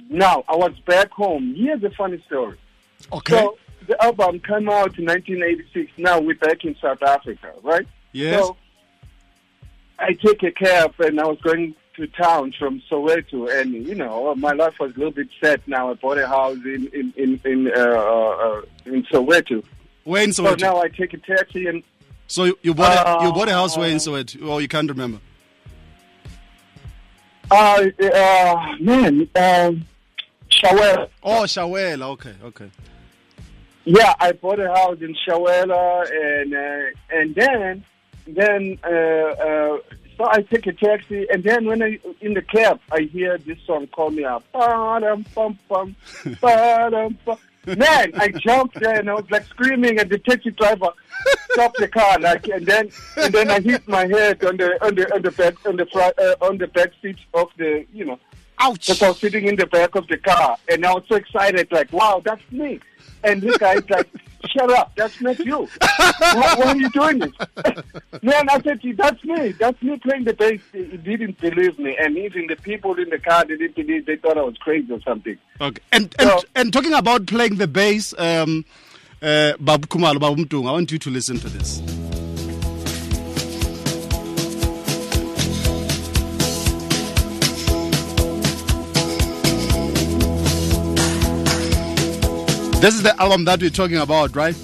Now 0.09 0.43
I 0.49 0.55
was 0.55 0.73
back 0.85 1.09
home. 1.11 1.55
Here's 1.55 1.83
a 1.83 1.89
funny 1.91 2.21
story. 2.27 2.57
Okay. 3.13 3.33
So 3.33 3.57
the 3.87 4.01
album 4.03 4.39
came 4.41 4.69
out 4.69 4.97
in 4.99 5.05
1986. 5.05 5.91
Now 5.97 6.19
we're 6.19 6.35
back 6.35 6.65
in 6.65 6.75
South 6.81 7.01
Africa, 7.01 7.53
right? 7.63 7.87
yes. 8.11 8.39
So 8.41 8.57
I 9.99 10.13
take 10.13 10.43
a 10.43 10.51
cab 10.51 10.93
and 10.99 11.19
I 11.19 11.25
was 11.25 11.39
going 11.41 11.75
to 11.95 12.07
town 12.07 12.53
from 12.59 12.81
Soweto, 12.91 13.49
and 13.59 13.73
you 13.73 13.95
know 13.95 14.35
my 14.35 14.51
life 14.51 14.75
was 14.79 14.91
a 14.95 14.97
little 14.97 15.11
bit 15.13 15.29
set. 15.41 15.65
Now 15.67 15.89
I 15.91 15.93
bought 15.95 16.17
a 16.19 16.27
house 16.27 16.57
in 16.65 16.87
in 16.93 17.13
in 17.15 17.39
in, 17.45 17.67
uh, 17.75 17.79
uh, 17.79 18.61
in 18.85 19.03
Soweto. 19.05 19.63
Where 20.07 20.23
in 20.23 20.31
So 20.31 20.43
Soweto? 20.43 20.61
now 20.61 20.81
I 20.81 20.87
take 20.87 21.13
a 21.13 21.17
taxi 21.17 21.67
and 21.67 21.83
So 22.27 22.45
you, 22.45 22.57
you 22.61 22.73
bought 22.73 22.93
a, 22.93 23.23
you 23.23 23.29
Uh, 23.29 23.33
bought 23.33 23.49
a 23.49 23.51
house 23.51 23.77
where 23.77 23.89
in 23.89 23.97
Soweto? 23.97 24.37
Oh, 24.43 24.57
you 24.59 24.69
can't 24.69 24.89
remember. 24.89 25.19
uh, 27.51 27.85
uh 28.15 28.75
man, 28.79 29.27
um, 29.35 29.85
Chiawelo. 30.49 31.09
Oh, 31.21 31.43
Chiawelo. 31.43 32.03
Okay. 32.13 32.35
Okay. 32.41 32.71
Yeah, 33.83 34.13
I 34.21 34.31
bought 34.31 34.61
a 34.61 34.69
house 34.73 34.97
in 35.01 35.13
Chiawelo, 35.25 36.09
and 36.09 36.53
uh, 36.53 37.17
and 37.17 37.35
then 37.35 37.83
then 38.27 38.79
uh, 38.85 38.89
uh, 39.47 39.77
so 40.17 40.25
I 40.29 40.41
take 40.41 40.67
a 40.67 40.73
taxi, 40.73 41.27
and 41.31 41.43
then 41.43 41.65
when 41.65 41.83
I 41.83 41.99
in 42.21 42.33
the 42.33 42.41
cab, 42.41 42.79
I 42.91 43.01
hear 43.01 43.37
this 43.37 43.59
song 43.65 43.87
call 43.87 44.11
me 44.11 44.23
up. 44.23 44.43
Ba-dum, 44.51 45.25
bum, 45.35 45.57
bum, 45.69 45.95
ba-dum, 46.41 47.17
bum. 47.25 47.37
Man, 47.65 48.13
I 48.15 48.29
jumped 48.29 48.79
there 48.79 48.99
and 48.99 49.09
I 49.09 49.13
was 49.15 49.29
like 49.29 49.45
screaming, 49.45 49.99
and 49.99 50.09
the 50.09 50.17
taxi 50.19 50.51
driver 50.51 50.89
stopped 51.51 51.77
the 51.79 51.87
car, 51.87 52.17
like, 52.19 52.47
and 52.47 52.65
then 52.65 52.89
and 53.17 53.33
then 53.33 53.51
I 53.51 53.59
hit 53.59 53.87
my 53.87 54.07
head 54.07 54.43
on 54.43 54.57
the 54.57 54.85
on 54.85 54.95
the 54.95 55.13
on 55.13 55.21
the 55.21 55.31
back 55.31 55.65
on 55.65 55.75
the 55.75 55.85
front 55.85 56.17
uh, 56.17 56.35
on 56.41 56.57
the 56.57 56.67
back 56.67 56.91
seat 57.01 57.17
of 57.33 57.49
the 57.57 57.85
you 57.93 58.05
know 58.05 58.19
Ouch. 58.59 58.87
because 58.87 59.01
I 59.01 59.07
was 59.09 59.19
sitting 59.19 59.45
in 59.45 59.55
the 59.55 59.67
back 59.67 59.95
of 59.95 60.07
the 60.07 60.17
car 60.17 60.57
and 60.69 60.85
I 60.85 60.93
was 60.93 61.03
so 61.07 61.15
excited, 61.15 61.71
like, 61.71 61.91
wow, 61.93 62.21
that's 62.23 62.41
me. 62.51 62.79
And 63.23 63.41
this 63.41 63.57
guy's 63.57 63.87
like, 63.89 64.07
shut 64.47 64.71
up, 64.71 64.91
that's 64.95 65.19
not 65.21 65.39
you. 65.39 65.67
why, 65.79 66.55
why 66.57 66.65
are 66.67 66.75
you 66.77 66.89
doing 66.89 67.19
this? 67.19 67.31
Man, 68.23 68.49
I 68.49 68.61
said, 68.63 68.79
that's 68.95 69.23
me. 69.23 69.51
That's 69.53 69.81
me 69.81 69.97
playing 69.97 70.25
the 70.25 70.33
bass. 70.33 70.61
He 70.71 70.83
didn't 70.97 71.39
believe 71.39 71.77
me. 71.79 71.95
And 71.99 72.17
even 72.17 72.47
the 72.47 72.55
people 72.55 72.97
in 72.99 73.09
the 73.09 73.19
car, 73.19 73.45
they 73.45 73.57
didn't 73.57 73.75
believe, 73.75 74.05
they 74.05 74.15
thought 74.17 74.37
I 74.37 74.41
was 74.43 74.57
crazy 74.57 74.91
or 74.91 75.01
something. 75.01 75.37
Okay. 75.61 75.81
And 75.91 76.13
and, 76.19 76.29
So- 76.29 76.41
and 76.55 76.73
talking 76.73 76.93
about 76.93 77.27
playing 77.27 77.55
the 77.55 77.67
bass, 77.67 78.13
um, 78.17 78.65
uh, 79.21 79.53
Babu 79.59 79.87
Kumalo, 79.87 80.19
Babu 80.19 80.67
I 80.67 80.71
want 80.71 80.91
you 80.91 80.99
to 80.99 81.09
listen 81.09 81.37
to 81.39 81.49
this. 81.49 81.81
This 92.79 92.93
is 92.93 93.01
the 93.03 93.19
album 93.19 93.45
that 93.45 93.59
we're 93.59 93.69
talking 93.71 93.97
about, 93.97 94.35
right? 94.35 94.55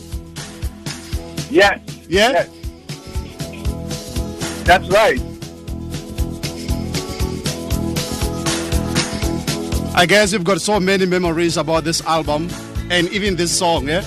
Yes. 1.50 1.80
Yeah? 2.08 2.32
Yes. 2.32 2.50
That's 4.66 4.88
right. 4.90 5.20
I 9.96 10.06
guess 10.08 10.32
you've 10.32 10.44
got 10.44 10.62
so 10.62 10.80
many 10.80 11.06
memories 11.06 11.58
about 11.58 11.84
this 11.84 12.02
album 12.06 12.50
and 12.90 13.08
even 13.10 13.36
this 13.36 13.52
song, 13.58 13.88
yeah? 13.88 14.04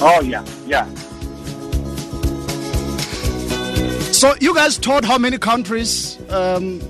Oh, 0.00 0.20
yeah, 0.22 0.44
yeah. 0.66 0.86
So 4.12 4.34
you 4.40 4.54
guys 4.54 4.78
toured 4.78 5.04
how 5.04 5.18
many 5.18 5.38
countries 5.38 6.18
um, 6.30 6.80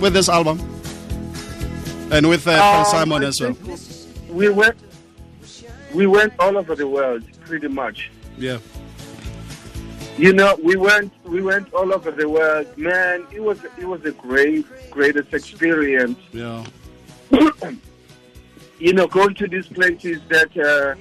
with 0.00 0.12
this 0.14 0.28
album? 0.28 0.58
And 2.12 2.28
with 2.28 2.46
uh, 2.46 2.58
Paul 2.58 2.80
Um, 2.80 2.86
Simon 2.86 3.22
as 3.22 3.40
well. 3.40 3.56
We 4.30 4.48
went, 4.48 4.78
we 5.92 6.06
went 6.06 6.32
all 6.38 6.56
over 6.56 6.74
the 6.74 6.86
world, 6.86 7.24
pretty 7.44 7.68
much. 7.68 8.10
Yeah. 8.38 8.58
You 10.16 10.32
know, 10.32 10.56
we 10.62 10.76
went 10.76 11.12
we 11.24 11.40
went 11.40 11.72
all 11.72 11.94
over 11.94 12.10
the 12.10 12.28
world. 12.28 12.66
Man, 12.76 13.26
it 13.32 13.42
was 13.42 13.58
it 13.78 13.86
was 13.86 14.04
a 14.04 14.12
great 14.12 14.66
greatest 14.90 15.32
experience. 15.32 16.18
Yeah. 16.32 16.64
You 18.80 18.94
know, 18.94 19.06
going 19.06 19.34
to 19.34 19.46
these 19.46 19.66
places 19.66 20.22
that 20.30 20.56
uh, 20.56 20.94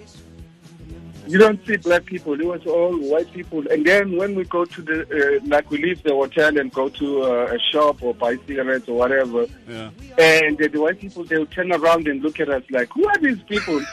you 1.28 1.38
don't 1.38 1.64
see 1.66 1.78
black 1.78 2.06
people. 2.06 2.34
It 2.40 2.46
was 2.46 2.66
all 2.66 2.96
white 2.98 3.32
people. 3.34 3.64
And 3.70 3.86
then 3.86 4.18
when 4.18 4.36
we 4.36 4.44
go 4.46 4.66
to 4.66 4.82
the 4.82 5.02
uh, 5.04 5.40
like 5.48 5.70
we 5.70 5.78
leave 5.82 6.02
the 6.04 6.14
hotel 6.14 6.58
and 6.58 6.72
go 6.74 6.90
to 6.90 7.24
uh, 7.24 7.54
a 7.54 7.60
shop 7.72 8.02
or 8.02 8.14
buy 8.14 8.36
cigarettes 8.48 8.88
or 8.88 8.98
whatever, 8.98 9.46
Yeah. 9.68 9.90
and 10.18 10.58
the, 10.58 10.70
the 10.72 10.80
white 10.82 11.00
people 11.00 11.24
they'll 11.24 11.46
turn 11.48 11.72
around 11.72 12.08
and 12.08 12.22
look 12.22 12.40
at 12.40 12.50
us 12.50 12.64
like, 12.72 12.90
who 12.94 13.08
are 13.08 13.18
these 13.18 13.42
people? 13.44 13.80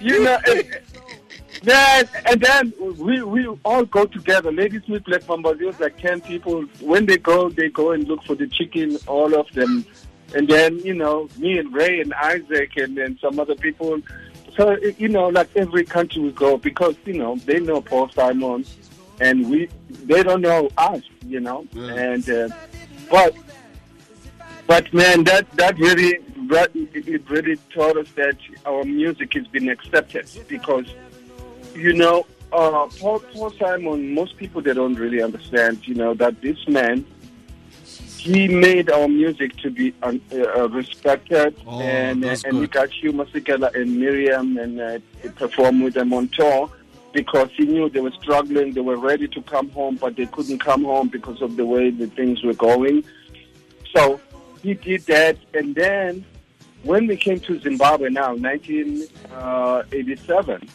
you 0.00 0.22
know. 0.24 0.38
And, 0.46 0.64
then, 1.62 2.08
and 2.26 2.40
then 2.40 2.72
we 2.98 3.20
we 3.22 3.46
all 3.64 3.84
go 3.84 4.04
together. 4.06 4.52
Ladysmith 4.52 5.04
Black 5.04 5.22
Mambazo, 5.22 5.60
it 5.60 5.66
was 5.66 5.80
like 5.80 5.98
ten 5.98 6.20
people. 6.20 6.62
When 6.80 7.06
they 7.06 7.18
go, 7.18 7.48
they 7.48 7.68
go 7.68 7.90
and 7.92 8.06
look 8.06 8.22
for 8.22 8.36
the 8.36 8.46
chicken, 8.46 8.96
all 9.08 9.34
of 9.34 9.50
them. 9.52 9.84
And 10.34 10.46
then, 10.48 10.78
you 10.80 10.94
know, 10.94 11.28
me 11.38 11.58
and 11.58 11.72
Ray 11.72 12.00
and 12.00 12.12
Isaac 12.14 12.76
and 12.76 12.96
then 12.96 13.18
some 13.20 13.40
other 13.40 13.54
people. 13.54 14.00
So, 14.56 14.76
you 14.98 15.08
know, 15.08 15.28
like 15.28 15.48
every 15.56 15.84
country 15.84 16.20
we 16.20 16.32
go, 16.32 16.56
because, 16.56 16.96
you 17.04 17.14
know, 17.14 17.36
they 17.36 17.60
know 17.60 17.80
Paul 17.80 18.10
Simon 18.10 18.64
and 19.20 19.48
we, 19.50 19.68
they 20.04 20.22
don't 20.22 20.42
know 20.42 20.68
us, 20.76 21.02
you 21.26 21.40
know. 21.40 21.66
Yeah. 21.72 21.94
And, 21.94 22.28
uh, 22.28 22.48
but, 23.10 23.34
but 24.66 24.92
man, 24.92 25.24
that, 25.24 25.50
that 25.52 25.78
really, 25.78 26.18
that, 26.50 26.70
it 26.74 27.28
really 27.30 27.56
taught 27.72 27.96
us 27.96 28.10
that 28.12 28.36
our 28.66 28.84
music 28.84 29.34
has 29.34 29.46
been 29.46 29.68
accepted 29.68 30.28
because, 30.48 30.86
you 31.74 31.94
know, 31.94 32.26
uh, 32.52 32.88
Paul, 32.98 33.20
Paul 33.20 33.50
Simon, 33.52 34.14
most 34.14 34.36
people 34.36 34.60
they 34.62 34.74
don't 34.74 34.94
really 34.94 35.22
understand, 35.22 35.86
you 35.86 35.94
know, 35.94 36.14
that 36.14 36.40
this 36.40 36.56
man 36.66 37.04
he 38.18 38.48
made 38.48 38.90
our 38.90 39.06
music 39.08 39.56
to 39.58 39.70
be 39.70 39.94
uh, 40.02 40.12
uh, 40.32 40.68
respected, 40.68 41.54
Oh, 41.66 41.80
and 41.80 42.24
uh, 42.24 42.36
and 42.44 42.58
we 42.58 42.66
good. 42.66 42.72
got 42.72 42.90
Hugh 42.90 43.12
Masekela 43.12 43.72
and 43.74 43.96
Miriam, 43.98 44.58
and 44.58 44.80
uh, 44.80 44.98
he 45.22 45.28
performed 45.28 45.82
with 45.84 45.94
them 45.94 46.12
on 46.12 46.28
tour 46.28 46.68
because 47.12 47.48
he 47.56 47.64
knew 47.64 47.88
they 47.88 48.00
were 48.00 48.12
struggling. 48.22 48.72
They 48.72 48.80
were 48.80 48.96
ready 48.98 49.28
to 49.28 49.42
come 49.42 49.70
home, 49.70 49.96
but 49.96 50.16
they 50.16 50.26
couldn't 50.26 50.58
come 50.58 50.84
home 50.84 51.08
because 51.08 51.40
of 51.42 51.56
the 51.56 51.64
way 51.64 51.90
the 51.90 52.08
things 52.08 52.42
were 52.42 52.54
going. 52.54 53.04
So 53.94 54.20
he 54.62 54.74
did 54.74 55.02
that, 55.06 55.38
and 55.54 55.74
then 55.74 56.24
when 56.82 57.06
we 57.06 57.16
came 57.16 57.40
to 57.40 57.58
Zimbabwe 57.60 58.10
now, 58.10 58.34
1987. 58.34 60.68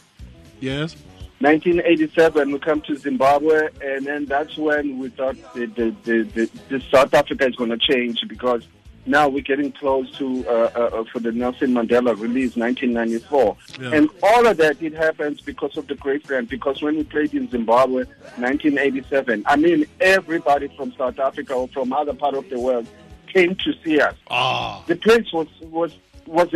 Yes. 0.60 0.96
1987, 1.40 2.52
we 2.52 2.58
come 2.58 2.80
to 2.82 2.96
Zimbabwe, 2.96 3.68
and 3.82 4.06
then 4.06 4.24
that's 4.26 4.56
when 4.56 4.98
we 4.98 5.08
thought 5.10 5.36
the, 5.54 5.66
the, 5.66 5.94
the, 6.04 6.22
the, 6.22 6.50
the 6.68 6.80
South 6.90 7.12
Africa 7.12 7.46
is 7.46 7.56
going 7.56 7.70
to 7.70 7.76
change 7.78 8.26
because 8.28 8.66
now 9.06 9.28
we're 9.28 9.42
getting 9.42 9.70
close 9.72 10.10
to 10.12 10.46
uh, 10.48 10.52
uh, 10.52 11.04
for 11.12 11.18
the 11.20 11.30
Nelson 11.32 11.72
Mandela 11.74 12.18
release, 12.18 12.56
1994, 12.56 13.56
Yeah. 13.78 13.90
and 13.92 14.08
all 14.22 14.46
of 14.46 14.56
that 14.56 14.80
it 14.82 14.94
happens 14.94 15.42
because 15.42 15.76
of 15.76 15.86
the 15.88 15.94
great 15.96 16.26
band. 16.26 16.48
Because 16.48 16.80
when 16.80 16.96
we 16.96 17.04
played 17.04 17.34
in 17.34 17.50
Zimbabwe, 17.50 18.04
1987, 18.36 19.42
I 19.46 19.56
mean 19.56 19.84
everybody 20.00 20.68
from 20.76 20.92
South 20.96 21.18
Africa 21.18 21.52
or 21.52 21.68
from 21.68 21.92
other 21.92 22.14
part 22.14 22.34
of 22.34 22.48
the 22.48 22.58
world 22.58 22.86
came 23.26 23.54
to 23.56 23.72
see 23.84 24.00
us. 24.00 24.14
Ah. 24.30 24.82
The 24.86 24.96
place 24.96 25.30
was 25.32 25.48
was 25.60 25.92
was 26.26 26.48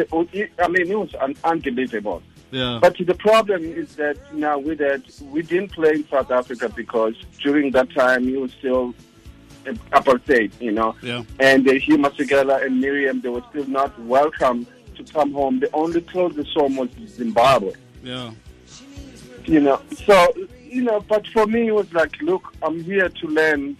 I 0.59 0.69
mean 0.69 0.91
it 0.91 0.99
was 0.99 1.15
un- 1.21 1.37
unbelievable. 1.45 2.23
Yeah. 2.51 2.79
But 2.81 2.97
the 2.99 3.15
problem 3.15 3.63
is 3.65 3.97
that 3.97 4.17
now 4.35 4.59
with 4.59 4.79
that, 4.79 5.03
we 5.31 5.43
didn't 5.43 5.73
play 5.73 5.91
in 5.97 6.09
South 6.09 6.31
Africa 6.31 6.69
because 6.75 7.15
during 7.43 7.71
that 7.73 7.91
time 7.91 8.25
you 8.29 8.41
was 8.41 8.53
still 8.53 8.95
apartheid, 9.93 10.51
you 10.61 10.73
know. 10.73 10.95
Yeah. 11.03 11.25
And 11.39 11.69
uh, 11.69 11.73
Hugh 11.75 11.99
Masekela 11.99 12.65
and 12.65 12.81
Miriam, 12.81 13.21
they 13.21 13.29
were 13.29 13.43
still 13.51 13.67
not 13.67 13.99
welcome 14.01 14.67
to 14.97 15.05
come 15.05 15.33
home. 15.33 15.61
The 15.61 15.71
only 15.73 16.01
closest 16.01 16.53
home 16.55 16.77
was 16.77 16.89
Zimbabwe, 17.07 17.73
Yeah. 18.03 18.33
you 19.45 19.61
know. 19.61 19.81
So, 20.07 20.33
you 20.65 20.83
know, 20.83 21.01
but 21.01 21.27
for 21.29 21.47
me 21.47 21.69
it 21.69 21.75
was 21.75 21.93
like, 21.93 22.21
look, 22.23 22.53
I'm 22.63 22.83
here 22.83 23.09
to 23.09 23.27
learn. 23.27 23.77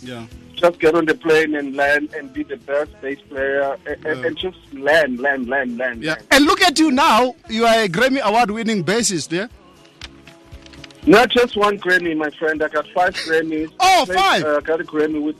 Yeah. 0.00 0.26
Just 0.62 0.78
get 0.78 0.94
on 0.94 1.06
the 1.06 1.14
plane 1.16 1.56
and 1.56 1.74
land 1.74 2.14
and 2.16 2.32
be 2.32 2.44
the 2.44 2.56
best 2.56 2.92
bass 3.00 3.18
player 3.28 3.76
and, 3.84 3.96
Yeah. 4.04 4.26
and 4.26 4.36
just 4.38 4.58
land, 4.72 5.18
land, 5.18 5.48
land, 5.48 5.76
land. 5.76 6.04
Yeah. 6.04 6.12
learn. 6.14 6.22
And 6.30 6.44
look 6.44 6.62
at 6.62 6.78
you 6.78 6.92
now. 6.92 7.34
You 7.50 7.66
are 7.66 7.80
a 7.80 7.88
Grammy 7.88 8.20
award 8.20 8.52
winning 8.52 8.84
bassist, 8.84 9.32
yeah? 9.32 9.48
Not 11.04 11.30
just 11.30 11.56
one 11.56 11.78
Grammy, 11.80 12.16
my 12.16 12.30
friend. 12.30 12.62
I 12.62 12.68
got 12.68 12.86
five 12.94 13.14
Grammys. 13.14 13.72
Oh, 13.80 14.04
Played, 14.06 14.16
five. 14.18 14.44
Uh, 14.44 14.56
I 14.58 14.60
got 14.60 14.80
a 14.80 14.84
Grammy 14.84 15.20
with. 15.20 15.34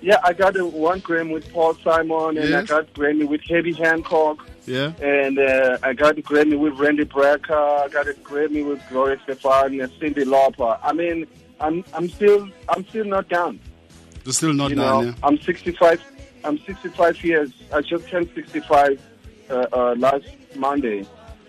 Yeah, 0.00 0.18
I 0.22 0.32
got 0.32 0.56
a 0.56 0.64
one 0.64 1.00
Grammy 1.00 1.32
with 1.32 1.52
Paul 1.52 1.74
Simon, 1.82 2.38
and 2.38 2.54
I 2.54 2.60
Yes. 2.60 2.68
got 2.68 2.92
Grammy 2.94 3.26
with 3.26 3.40
Herbie 3.50 3.72
Hancock, 3.72 4.46
Yeah. 4.66 4.92
and 5.02 5.36
uh, 5.40 5.78
I 5.82 5.94
got 5.94 6.16
a 6.16 6.22
Grammy 6.22 6.56
with 6.56 6.74
Randy 6.74 7.04
Brecker. 7.06 7.80
I 7.84 7.88
got 7.88 8.06
a 8.06 8.12
Grammy 8.12 8.64
with 8.64 8.80
Gloria 8.88 9.16
Estefan 9.16 9.82
and 9.82 9.92
Cyndi 9.98 10.22
Lauper. 10.24 10.78
I 10.84 10.92
mean, 10.92 11.26
I'm 11.60 11.82
I'm 11.92 12.08
still 12.08 12.48
I'm 12.68 12.86
still 12.88 13.04
not 13.06 13.28
done. 13.28 13.58
You're 14.28 14.34
still 14.34 14.52
not 14.52 14.68
you 14.68 14.76
done, 14.76 15.06
know, 15.06 15.14
I'm 15.22 15.38
65. 15.40 16.02
I'm 16.44 16.58
65 16.58 17.24
years. 17.24 17.50
I 17.72 17.80
just 17.80 18.06
turned 18.08 18.28
65 18.34 19.00
uh, 19.48 19.54
uh, 19.72 19.94
last 19.96 20.28
Monday, 20.54 21.06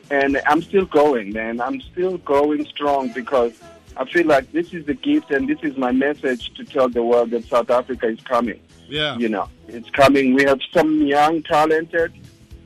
and 0.09 0.39
I'm 0.47 0.61
still 0.61 0.85
going, 0.85 1.33
man. 1.33 1.59
I'm 1.59 1.81
still 1.81 2.17
going 2.19 2.65
strong 2.67 3.09
because 3.09 3.51
I 3.97 4.05
feel 4.05 4.25
like 4.27 4.49
this 4.53 4.73
is 4.73 4.85
the 4.85 4.93
gift, 4.93 5.29
and 5.29 5.49
this 5.49 5.59
is 5.61 5.75
my 5.75 5.91
message 5.91 6.53
to 6.53 6.63
tell 6.63 6.87
the 6.87 7.03
world 7.03 7.31
that 7.31 7.43
South 7.43 7.69
Africa 7.69 8.07
is 8.07 8.21
coming. 8.21 8.61
yeah. 8.87 9.17
You 9.17 9.27
know, 9.27 9.49
it's 9.67 9.89
coming. 9.89 10.33
We 10.33 10.45
have 10.45 10.61
some 10.73 11.01
young, 11.01 11.43
talented 11.43 12.13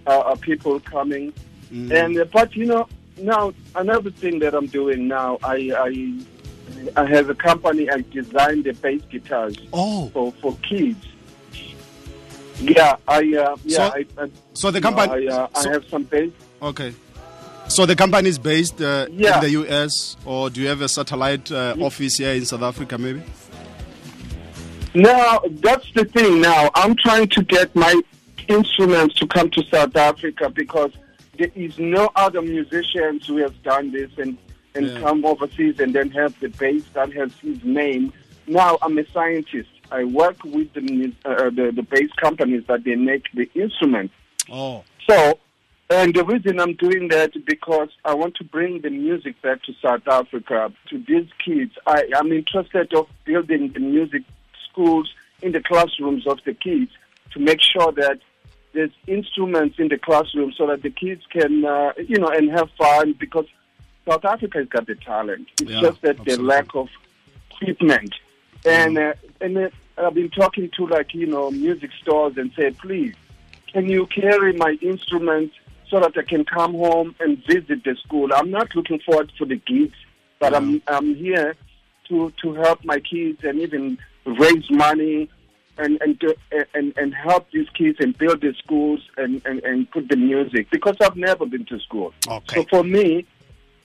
uh, 0.05 0.19
uh, 0.19 0.35
people 0.35 0.79
coming, 0.79 1.33
Mm. 1.71 1.91
and 1.91 2.19
uh, 2.19 2.25
but 2.25 2.55
you 2.55 2.67
know, 2.67 2.87
now 3.17 3.51
another 3.73 4.11
thing 4.11 4.37
that 4.39 4.53
I'm 4.53 4.67
doing 4.67 5.07
now, 5.07 5.39
I 5.43 5.71
I, 6.95 7.05
have 7.05 7.29
a 7.29 7.35
company. 7.35 7.89
I 7.89 8.03
designed 8.11 8.63
the 8.65 8.73
bass 8.73 9.01
guitars 9.09 9.55
Oh. 9.71 10.09
for 10.09 10.31
for 10.33 10.55
kids. 10.57 11.05
Yeah, 12.59 12.95
I 13.07 13.17
uh, 13.17 13.55
yeah, 13.65 13.77
So- 13.77 13.83
I, 13.83 14.05
I, 14.17 14.29
So 14.53 14.71
the 14.71 14.81
company. 14.81 15.27
I, 15.27 15.31
uh, 15.33 15.47
so- 15.59 15.69
I 15.69 15.73
have 15.73 15.85
some 15.85 16.03
bass. 16.03 16.31
Okay. 16.61 16.93
So 17.67 17.85
the 17.85 17.95
company 17.95 18.27
is 18.29 18.37
based 18.37 18.81
uh, 18.81 19.07
Yeah. 19.09 19.35
in 19.35 19.41
the 19.43 19.49
US, 19.61 20.17
or 20.25 20.49
do 20.49 20.61
you 20.61 20.67
have 20.67 20.81
a 20.81 20.89
satellite 20.89 21.51
uh, 21.51 21.75
office 21.79 22.17
here 22.17 22.33
in 22.33 22.45
South 22.45 22.61
Africa, 22.61 22.97
maybe? 22.97 23.21
Now 24.93 25.39
that's 25.49 25.91
the 25.93 26.05
thing. 26.05 26.41
Now 26.41 26.69
I'm 26.75 26.95
trying 26.95 27.27
to 27.29 27.43
get 27.43 27.75
my 27.75 27.99
instruments 28.47 29.15
to 29.15 29.27
come 29.27 29.49
to 29.51 29.63
South 29.71 29.95
Africa 29.95 30.49
because 30.49 30.91
there 31.37 31.49
is 31.55 31.79
no 31.79 32.09
other 32.15 32.41
musicians 32.41 33.25
who 33.25 33.37
have 33.37 33.61
done 33.63 33.91
this 33.91 34.11
and 34.17 34.37
and 34.75 34.87
Yeah. 34.87 34.99
come 34.99 35.25
overseas 35.25 35.79
and 35.79 35.93
then 35.93 36.09
have 36.11 36.39
the 36.39 36.49
base 36.49 36.85
that 36.93 37.13
has 37.13 37.31
his 37.39 37.63
name. 37.63 38.11
Now 38.47 38.77
I'm 38.81 38.97
a 38.97 39.05
scientist. 39.11 39.69
I 39.91 40.03
work 40.05 40.43
with 40.43 40.73
the 40.73 41.13
uh, 41.25 41.49
the, 41.51 41.71
the 41.75 41.83
bass 41.83 42.09
companies 42.21 42.63
that 42.67 42.83
they 42.83 42.95
make 42.95 43.25
the 43.33 43.49
instruments. 43.53 44.13
Oh. 44.51 44.83
So, 45.07 45.39
and 45.89 46.13
the 46.13 46.23
reason 46.25 46.59
I'm 46.59 46.73
doing 46.73 47.09
that 47.09 47.31
because 47.45 47.89
I 48.03 48.13
want 48.13 48.35
to 48.35 48.43
bring 48.43 48.81
the 48.81 48.89
music 48.89 49.41
back 49.41 49.61
to 49.63 49.73
South 49.81 50.07
Africa 50.07 50.71
to 50.89 50.97
these 51.07 51.29
kids. 51.43 51.71
I, 51.85 52.05
I'm 52.15 52.31
interested 52.31 52.93
of 52.93 53.07
building 53.25 53.71
the 53.73 53.79
music 53.79 54.23
schools 54.69 55.13
in 55.41 55.51
the 55.51 55.61
classrooms 55.61 56.25
of 56.25 56.39
the 56.45 56.53
kids 56.53 56.91
to 57.33 57.39
make 57.39 57.61
sure 57.61 57.91
that 57.93 58.19
there's 58.73 58.91
instruments 59.07 59.75
in 59.77 59.89
the 59.89 59.97
classroom 59.99 60.51
so 60.57 60.65
that 60.67 60.81
the 60.81 60.89
kids 60.89 61.21
can, 61.29 61.63
uh, 61.63 61.93
you 62.07 62.17
know, 62.17 62.27
and 62.29 62.49
have 62.51 62.69
fun 62.77 63.13
because 63.19 63.45
South 64.07 64.25
Africa 64.25 64.59
has 64.59 64.67
got 64.67 64.87
the 64.87 64.95
talent. 64.95 65.47
It's 65.61 65.71
Yeah, 65.71 65.81
just 65.81 66.01
that 66.01 66.19
absolutely. 66.19 66.35
the 66.35 66.41
lack 66.43 66.75
of 66.75 66.89
equipment. 67.51 68.13
And 68.65 68.97
uh, 68.97 69.13
and 69.41 69.57
uh, 69.57 69.69
I've 69.97 70.13
been 70.13 70.29
talking 70.29 70.69
to 70.77 70.87
like 70.87 71.13
you 71.13 71.25
know 71.27 71.51
music 71.51 71.91
stores 72.01 72.33
and 72.37 72.51
say, 72.57 72.71
please, 72.71 73.15
can 73.71 73.89
you 73.89 74.05
carry 74.07 74.53
my 74.53 74.77
instruments 74.81 75.55
so 75.89 75.99
that 75.99 76.17
I 76.17 76.23
can 76.23 76.45
come 76.45 76.73
home 76.73 77.15
and 77.19 77.37
visit 77.45 77.83
the 77.83 77.95
school? 78.03 78.29
I'm 78.33 78.51
not 78.51 78.73
looking 78.75 78.99
forward 78.99 79.31
for 79.37 79.45
the 79.45 79.57
gigs, 79.57 79.97
but 80.39 80.53
I'm 80.53 80.81
I'm 80.87 81.15
here 81.15 81.55
to 82.09 82.31
to 82.41 82.53
help 82.53 82.83
my 82.85 82.99
kids 82.99 83.43
and 83.43 83.59
even 83.59 83.97
raise 84.25 84.69
money 84.69 85.29
and 85.77 86.01
and 86.01 86.17
do- 86.19 86.35
and 86.73 86.93
and 86.97 87.13
help 87.13 87.49
these 87.51 87.69
kids 87.69 87.97
and 87.99 88.17
build 88.17 88.41
the 88.41 88.53
schools 88.63 89.01
and 89.17 89.41
and, 89.45 89.61
and 89.63 89.89
put 89.91 90.07
the 90.07 90.15
music 90.15 90.69
because 90.71 90.95
I've 91.01 91.17
never 91.17 91.45
been 91.45 91.65
to 91.65 91.79
school. 91.79 92.13
Okay. 92.27 92.55
So 92.61 92.63
for 92.69 92.83
me 92.83 93.25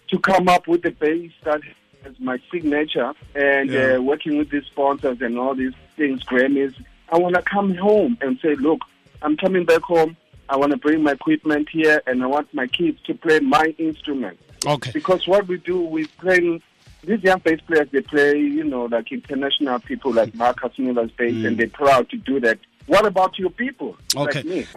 to 0.09 0.19
come 0.19 0.49
up 0.49 0.67
with 0.67 0.83
the 0.83 0.91
bass 0.91 1.31
that 1.45 1.61
has 2.05 2.15
my 2.21 2.39
signature 2.51 3.13
and 3.35 3.71
Yeah. 3.71 3.97
uh, 3.97 4.01
working 4.01 4.39
with 4.39 4.51
these 4.51 4.65
sponsors 4.65 5.21
and 5.21 5.39
all 5.39 5.55
these 5.55 5.75
things, 5.97 6.23
Grammys, 6.25 6.75
I 7.11 7.19
want 7.19 7.35
to 7.35 7.43
come 7.43 7.75
home 7.75 8.19
and 8.21 8.39
say, 8.41 8.55
look, 8.55 8.81
I'm 9.23 9.37
coming 9.37 9.65
back 9.65 9.83
home. 9.83 10.17
I 10.49 10.57
want 10.57 10.73
to 10.73 10.79
bring 10.79 11.03
my 11.03 11.13
equipment 11.13 11.69
here 11.71 12.01
and 12.07 12.23
I 12.23 12.27
want 12.27 12.53
my 12.55 12.67
kids 12.67 12.99
to 13.07 13.15
play 13.15 13.41
my 13.41 13.75
instrument. 13.79 14.39
Okay. 14.67 14.91
Because 14.93 15.27
what 15.27 15.47
we 15.47 15.59
do, 15.59 15.81
we 15.83 16.07
play, 16.07 16.61
these 17.05 17.23
young 17.23 17.41
bass 17.41 17.61
players, 17.67 17.89
they 17.93 18.01
play, 18.01 18.39
you 18.39 18.65
know, 18.65 18.85
like 18.87 19.13
international 19.13 19.79
people 19.81 20.13
like 20.13 20.35
Marcus 20.35 20.79
Miller's 20.79 21.11
bass 21.13 21.45
and 21.45 21.59
they're 21.59 21.69
proud 21.69 22.09
to 22.11 22.17
do 22.17 22.41
that. 22.41 22.59
What 22.87 23.05
about 23.05 23.39
your 23.39 23.51
people 23.51 23.97
Okay. 24.17 24.43
like 24.43 24.69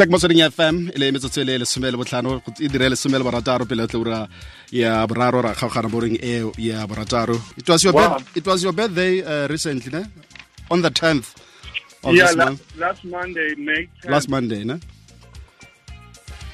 sek 0.00 0.08
motsweding 0.12 0.40
fm 0.50 0.76
e 0.94 0.98
le 0.98 1.10
metsotso 1.12 1.40
e 1.40 1.44
le 1.44 1.58
lesome 1.58 1.90
le 1.90 1.96
botlhano 2.00 2.42
e 2.58 2.68
dire 2.68 2.88
lesome 2.88 3.18
le 3.18 3.24
barataro 3.24 3.64
pele 3.66 3.86
tlo 3.86 4.00
ura 4.00 4.26
ya 4.72 5.06
boraro 5.06 5.40
ra 5.42 5.52
kgaogana 5.54 5.88
boreng 5.94 6.16
eo 6.22 6.52
ya 6.56 6.86
borataro 6.86 7.36
it 7.60 7.68
was 7.68 7.82
your, 7.84 7.92
Wow. 7.92 8.16
it 8.34 8.46
was 8.46 8.62
your 8.62 8.72
birthday 8.72 9.20
uh, 9.22 9.46
recently 9.48 9.92
ne? 9.92 10.02
on 10.70 10.80
the 10.80 10.90
10th 10.90 11.34
of 12.04 12.14
yeah, 12.14 12.28
this 12.28 12.36
last, 12.36 12.48
month 12.48 12.76
last 12.78 13.04
Monday, 13.04 13.54
May 13.56 13.82
10th. 14.00 14.10
last 14.10 14.28
monday 14.30 14.64
ne? 14.64 14.76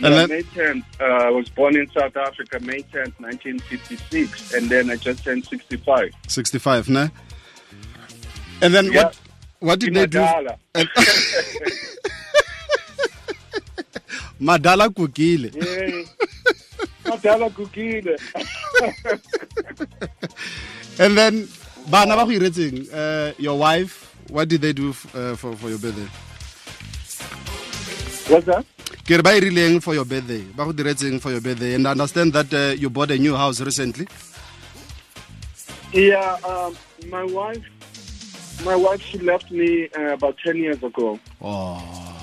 Yeah, 0.00 0.06
And 0.08 0.14
then- 0.16 0.28
May 0.28 0.42
10th. 0.42 0.84
Uh, 1.00 1.28
I 1.28 1.30
was 1.30 1.48
born 1.48 1.74
in 1.76 1.86
South 1.96 2.16
Africa, 2.16 2.58
May 2.60 2.82
10th, 2.94 3.14
1956, 3.20 4.54
and 4.54 4.68
then 4.68 4.90
I 4.90 4.96
just 4.96 5.22
turned 5.24 5.44
65. 5.46 6.10
65 6.26 6.88
ne? 6.88 7.10
and 8.60 8.74
then 8.74 8.86
Yeah. 8.92 9.04
what 9.04 9.16
what 9.60 9.78
did 9.78 9.94
they 9.94 10.06
do 10.06 10.18
Imadala. 10.18 10.58
madala 14.40 14.88
kukile 14.90 15.50
Madala 17.06 17.48
Gugile. 17.50 18.16
and 20.98 21.16
then 21.16 21.48
bana 21.88 22.16
ba 22.16 22.24
go 22.26 22.32
iretseng 22.34 22.88
uh, 22.92 23.32
your 23.38 23.56
wife 23.58 24.10
what 24.28 24.48
did 24.48 24.60
they 24.60 24.72
do 24.72 24.90
uh, 25.14 25.36
for, 25.36 25.54
for 25.54 25.68
your 25.70 25.78
birthday 25.78 26.08
What's 28.26 28.46
that? 28.50 28.66
ke 29.06 29.14
re 29.14 29.22
ba 29.22 29.36
e 29.38 29.40
rileng 29.40 29.78
for 29.80 29.94
your 29.94 30.04
birthday 30.04 30.42
ba 30.56 30.66
go 30.66 30.72
diretseng 30.74 31.20
for 31.22 31.30
your 31.30 31.40
birthday 31.40 31.74
and 31.78 31.86
I 31.86 31.92
understand 31.94 32.32
that 32.34 32.50
uh, 32.52 32.74
you 32.74 32.90
bought 32.90 33.10
a 33.14 33.18
new 33.18 33.36
house 33.36 33.60
recently 33.60 34.06
Yeah, 35.94 36.36
um, 36.44 36.74
my 37.08 37.22
wife, 37.24 37.62
my 38.66 38.74
wife, 38.74 39.00
she 39.00 39.16
left 39.22 39.48
me 39.54 39.88
uh, 39.96 40.12
about 40.18 40.36
ten 40.44 40.56
years 40.58 40.82
ago. 40.82 41.18
oh 41.40 42.15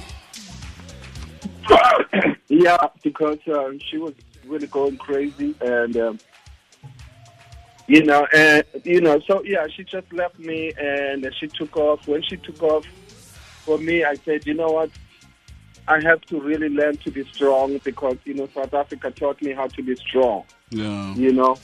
yeah, 2.50 2.78
because 3.02 3.40
uh, 3.48 3.72
she 3.90 3.98
was 3.98 4.14
really 4.46 4.68
going 4.68 4.98
crazy, 4.98 5.56
and 5.62 5.96
um, 5.98 6.20
you 7.88 8.04
know, 8.04 8.26
and 8.34 8.64
you 8.84 9.02
know, 9.02 9.20
so 9.28 9.44
yeah, 9.44 9.68
she 9.76 9.84
just 9.84 10.12
left 10.14 10.40
me, 10.40 10.72
and 10.78 11.28
she 11.40 11.48
took 11.48 11.76
off. 11.78 12.08
When 12.08 12.22
she 12.24 12.38
took 12.38 12.62
off, 12.64 12.86
for 13.66 13.78
me, 13.78 14.04
I 14.04 14.16
said, 14.16 14.46
you 14.46 14.54
know 14.54 14.68
what, 14.68 14.92
I 15.88 16.02
have 16.02 16.22
to 16.22 16.40
really 16.40 16.70
learn 16.70 16.98
to 16.98 17.12
be 17.12 17.24
strong 17.26 17.78
because 17.84 18.18
you 18.26 18.34
know, 18.34 18.48
South 18.54 18.74
Africa 18.74 19.12
taught 19.12 19.42
me 19.42 19.52
how 19.52 19.68
to 19.68 19.84
be 19.84 19.96
strong. 19.96 20.44
yeah 20.70 21.14
You 21.16 21.34
know, 21.34 21.58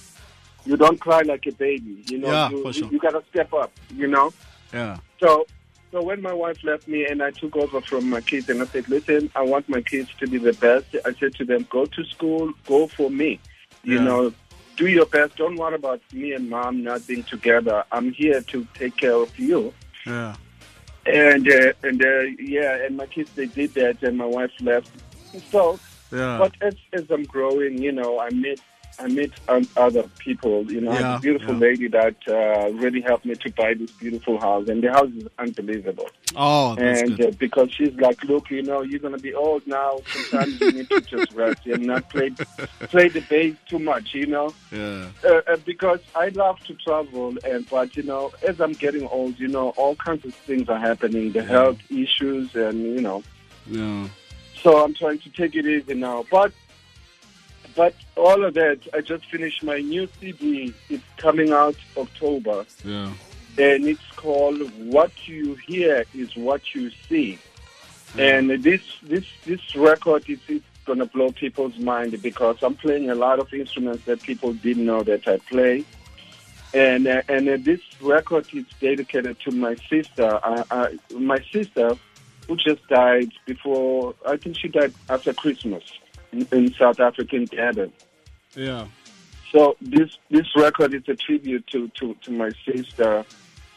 you 0.65 0.77
don't 0.77 0.99
cry 0.99 1.21
like 1.21 1.45
a 1.47 1.51
baby. 1.51 2.03
You 2.07 2.19
know, 2.19 2.27
Yeah, 2.31 2.49
you, 2.49 2.73
sure. 2.73 2.89
you 2.91 2.99
gotta 2.99 3.23
step 3.29 3.53
up. 3.53 3.71
You 3.95 4.07
know. 4.07 4.33
yeah 4.73 4.97
So, 5.21 5.45
so 5.91 6.01
when 6.03 6.21
my 6.21 6.33
wife 6.33 6.57
left 6.63 6.87
me 6.87 7.05
and 7.05 7.21
I 7.23 7.31
took 7.31 7.55
over 7.55 7.81
from 7.81 8.09
my 8.09 8.21
kids 8.21 8.47
and 8.49 8.61
I 8.61 8.65
said, 8.67 8.87
listen, 8.89 9.31
I 9.35 9.41
want 9.41 9.67
my 9.69 9.81
kids 9.81 10.09
to 10.19 10.27
be 10.27 10.37
the 10.37 10.53
best. 10.53 10.85
I 11.05 11.13
said 11.19 11.35
to 11.35 11.45
them, 11.45 11.67
go 11.69 11.85
to 11.85 12.05
school, 12.05 12.53
go 12.67 12.87
for 12.87 13.09
me. 13.09 13.39
You 13.83 13.97
Yeah. 13.97 14.03
know, 14.03 14.33
do 14.77 14.87
your 14.87 15.05
best. 15.07 15.35
Don't 15.37 15.57
worry 15.57 15.75
about 15.75 16.01
me 16.11 16.33
and 16.33 16.49
mom 16.49 16.83
not 16.83 17.07
being 17.07 17.23
together. 17.23 17.83
I'm 17.91 18.11
here 18.13 18.41
to 18.41 18.67
take 18.77 18.97
care 18.97 19.15
of 19.15 19.37
you. 19.37 19.73
yeah 20.05 20.35
And 21.05 21.49
uh, 21.49 21.73
and 21.83 22.03
uh, 22.03 22.21
yeah, 22.39 22.85
and 22.85 22.97
my 22.97 23.07
kids 23.07 23.29
they 23.35 23.45
did 23.47 23.73
that, 23.75 23.97
and 24.03 24.17
my 24.17 24.25
wife 24.25 24.51
left. 24.61 24.87
So, 25.51 25.79
yeah 26.11 26.37
but 26.37 26.53
as 26.61 26.75
as 26.93 27.05
I'm 27.09 27.23
growing, 27.23 27.81
you 27.81 27.91
know, 27.91 28.19
I 28.19 28.29
met 28.31 28.59
I 28.99 29.07
met 29.07 29.31
other 29.77 30.03
people. 30.19 30.69
You 30.71 30.81
know, 30.81 30.93
Yeah, 30.93 31.15
a 31.17 31.19
beautiful 31.19 31.53
yeah. 31.55 31.59
lady 31.59 31.87
that 31.87 32.15
uh, 32.27 32.71
really 32.73 33.01
helped 33.01 33.25
me 33.25 33.35
to 33.35 33.49
buy 33.51 33.73
this 33.73 33.91
beautiful 33.91 34.39
house, 34.39 34.67
and 34.67 34.83
the 34.83 34.91
house 34.91 35.09
is 35.15 35.27
unbelievable. 35.37 36.09
oh 36.35 36.75
that's 36.75 37.01
and 37.01 37.17
good 37.17 37.27
uh, 37.33 37.37
because 37.39 37.71
she's 37.71 37.93
like, 37.95 38.23
look, 38.23 38.49
you 38.51 38.61
know, 38.61 38.81
you're 38.81 38.99
gonna 38.99 39.17
be 39.17 39.33
old 39.33 39.65
now. 39.65 39.99
Sometimes 40.13 40.59
you 40.61 40.71
need 40.71 40.89
to 40.89 41.01
just 41.01 41.31
rest 41.33 41.65
and 41.65 41.85
not 41.85 42.09
play 42.09 42.31
play 42.89 43.07
the 43.09 43.21
bass 43.21 43.55
too 43.67 43.79
much, 43.79 44.13
you 44.13 44.27
know. 44.27 44.53
yeah 44.71 45.07
Uh, 45.23 45.41
uh, 45.47 45.57
because 45.65 45.99
I 46.15 46.27
love 46.29 46.59
to 46.67 46.73
travel, 46.75 47.35
and 47.45 47.67
but 47.69 47.95
you 47.97 48.03
know, 48.03 48.31
as 48.47 48.59
I'm 48.59 48.73
getting 48.73 49.07
old, 49.07 49.39
you 49.39 49.47
know, 49.47 49.69
all 49.77 49.95
kinds 49.95 50.25
of 50.25 50.33
things 50.33 50.67
are 50.69 50.79
happening, 50.79 51.31
the 51.31 51.43
health 51.43 51.79
issues, 51.89 52.53
and 52.55 52.77
you 52.95 53.01
know, 53.01 53.23
yeah 53.65 54.07
so 54.61 54.83
I'm 54.83 54.93
trying 54.93 55.19
to 55.19 55.29
take 55.29 55.55
it 55.55 55.65
easy 55.65 55.93
now. 55.93 56.25
But 56.29 56.51
but 57.81 57.95
all 58.15 58.43
of 58.43 58.53
that, 58.55 58.79
I 58.93 58.99
just 59.01 59.25
finished 59.33 59.63
my 59.63 59.79
new 59.79 60.05
CD. 60.19 60.73
It's 60.89 61.09
coming 61.17 61.51
out 61.63 61.77
October 62.03 62.65
yeah 62.83 63.11
and 63.59 63.87
it's 63.87 64.09
called 64.15 64.59
"What 64.95 65.11
You 65.27 65.55
Hear 65.67 66.05
Is 66.13 66.35
What 66.35 66.73
You 66.73 66.91
See." 67.07 67.37
And 68.17 68.49
this 68.63 68.81
this 69.03 69.25
this 69.45 69.75
record 69.75 70.23
is, 70.29 70.39
gonna 70.85 71.05
blow 71.05 71.31
people's 71.31 71.77
mind 71.77 72.19
because 72.23 72.57
I'm 72.63 72.73
playing 72.73 73.11
a 73.11 73.15
lot 73.15 73.37
of 73.37 73.53
instruments 73.53 74.05
that 74.05 74.23
people 74.23 74.53
didn't 74.53 74.87
know 74.87 75.03
that 75.03 75.27
I 75.27 75.37
play. 75.37 75.85
And 76.73 77.05
uh, 77.05 77.21
and 77.27 77.47
uh, 77.47 77.57
this 77.59 77.81
record 78.01 78.47
is 78.53 78.65
dedicated 78.79 79.39
to 79.41 79.51
my 79.51 79.75
sister. 79.87 80.39
Uh, 80.43 80.63
uh, 80.71 80.89
my 81.13 81.39
sister, 81.51 81.95
who 82.47 82.55
just 82.55 82.87
died 82.87 83.31
before. 83.45 84.15
I 84.25 84.37
think 84.37 84.57
she 84.57 84.67
died 84.67 84.93
after 85.09 85.33
Christmas 85.33 85.83
in, 86.31 86.47
in 86.51 86.73
South 86.73 86.99
African 86.99 87.45
Durban. 87.45 87.91
yeah 88.55 88.87
So 89.51 89.75
this 89.81 90.09
this 90.29 90.47
record 90.55 90.93
is 90.93 91.03
a 91.07 91.15
tribute 91.15 91.65
to 91.67 91.87
to, 91.99 92.15
to 92.25 92.31
my 92.31 92.51
sister, 92.65 93.25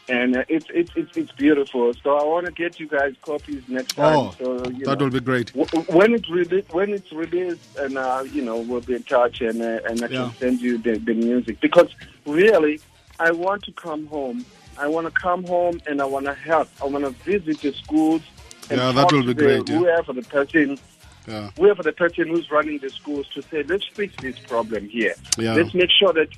and 0.07 0.35
uh, 0.37 0.43
it's 0.47 0.67
it's 0.69 0.91
it's 0.95 1.11
it's 1.15 1.31
beautiful. 1.31 1.93
So 2.03 2.15
I 2.17 2.23
want 2.25 2.45
to 2.45 2.51
get 2.51 2.79
you 2.79 2.87
guys 2.87 3.13
copies 3.21 3.63
next 3.67 3.95
time. 3.95 4.17
Oh, 4.17 4.35
so 4.39 4.69
you 4.69 4.85
that 4.85 4.99
know, 4.99 5.05
will 5.05 5.11
be 5.11 5.19
great 5.19 5.51
w- 5.53 5.85
when 5.99 6.13
it's 6.13 6.29
released, 6.29 6.71
when 6.73 6.89
it's 6.91 7.11
released, 7.11 7.61
and 7.79 7.97
uh, 7.97 8.23
you 8.35 8.43
know 8.43 8.57
we'll 8.57 8.81
be 8.81 8.95
in 8.95 9.03
touch, 9.03 9.41
and 9.41 9.61
uh, 9.61 9.79
and 9.89 10.03
I 10.03 10.07
Yeah. 10.09 10.25
can 10.25 10.35
send 10.39 10.61
you 10.61 10.77
the, 10.77 10.99
the 10.99 11.13
music 11.13 11.59
because 11.61 11.89
really 12.25 12.79
I 13.19 13.31
want 13.31 13.63
to 13.63 13.71
come 13.71 14.05
home. 14.07 14.45
I 14.77 14.87
want 14.87 15.05
to 15.07 15.13
come 15.27 15.43
home 15.43 15.81
and 15.87 16.01
I 16.01 16.05
want 16.05 16.25
to 16.25 16.33
help. 16.33 16.67
I 16.81 16.85
want 16.85 17.03
to 17.05 17.11
visit 17.31 17.61
the 17.61 17.73
schools. 17.83 18.21
And 18.69 18.79
Yeah, 18.79 18.91
that 18.91 19.11
will 19.11 19.21
to 19.21 19.27
be 19.27 19.33
the- 19.33 19.43
great, 19.43 19.69
yeah. 19.69 19.77
Whoever 19.77 20.13
the 20.13 20.23
person 20.23 20.79
yeah 21.27 21.49
whoever 21.57 21.83
the 21.83 21.91
person 21.93 22.27
who's 22.27 22.49
running 22.51 22.77
the 22.79 22.89
schools 22.89 23.27
to 23.33 23.41
say, 23.43 23.63
let's 23.63 23.87
fix 23.87 24.13
this 24.21 24.37
problem 24.39 24.87
here. 24.89 25.15
Yeah. 25.37 25.53
Let's 25.53 25.73
make 25.73 25.89
sure 25.91 26.13
that 26.13 26.29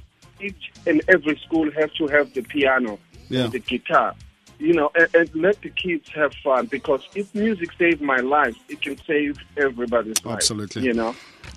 each 0.41 0.71
and 0.85 1.01
every 1.07 1.37
school 1.45 1.71
has 1.71 1.91
to 1.93 2.07
have 2.07 2.33
the 2.33 2.41
piano, 2.41 2.99
Yeah. 3.29 3.45
and 3.45 3.51
the 3.51 3.59
guitar, 3.59 4.13
you 4.59 4.73
know, 4.73 4.91
and, 4.95 5.07
and 5.15 5.35
let 5.35 5.61
the 5.61 5.69
kids 5.69 6.09
have 6.09 6.33
fun 6.43 6.65
because 6.67 7.01
if 7.15 7.33
music 7.33 7.69
saved 7.79 8.01
my 8.01 8.17
life, 8.17 8.55
it 8.69 8.81
can 8.81 8.97
save 9.05 9.37
everybody's 9.57 10.23
life. 10.25 10.35
Absolutely. 10.35 10.83
You 10.83 10.93
know. 10.93 11.15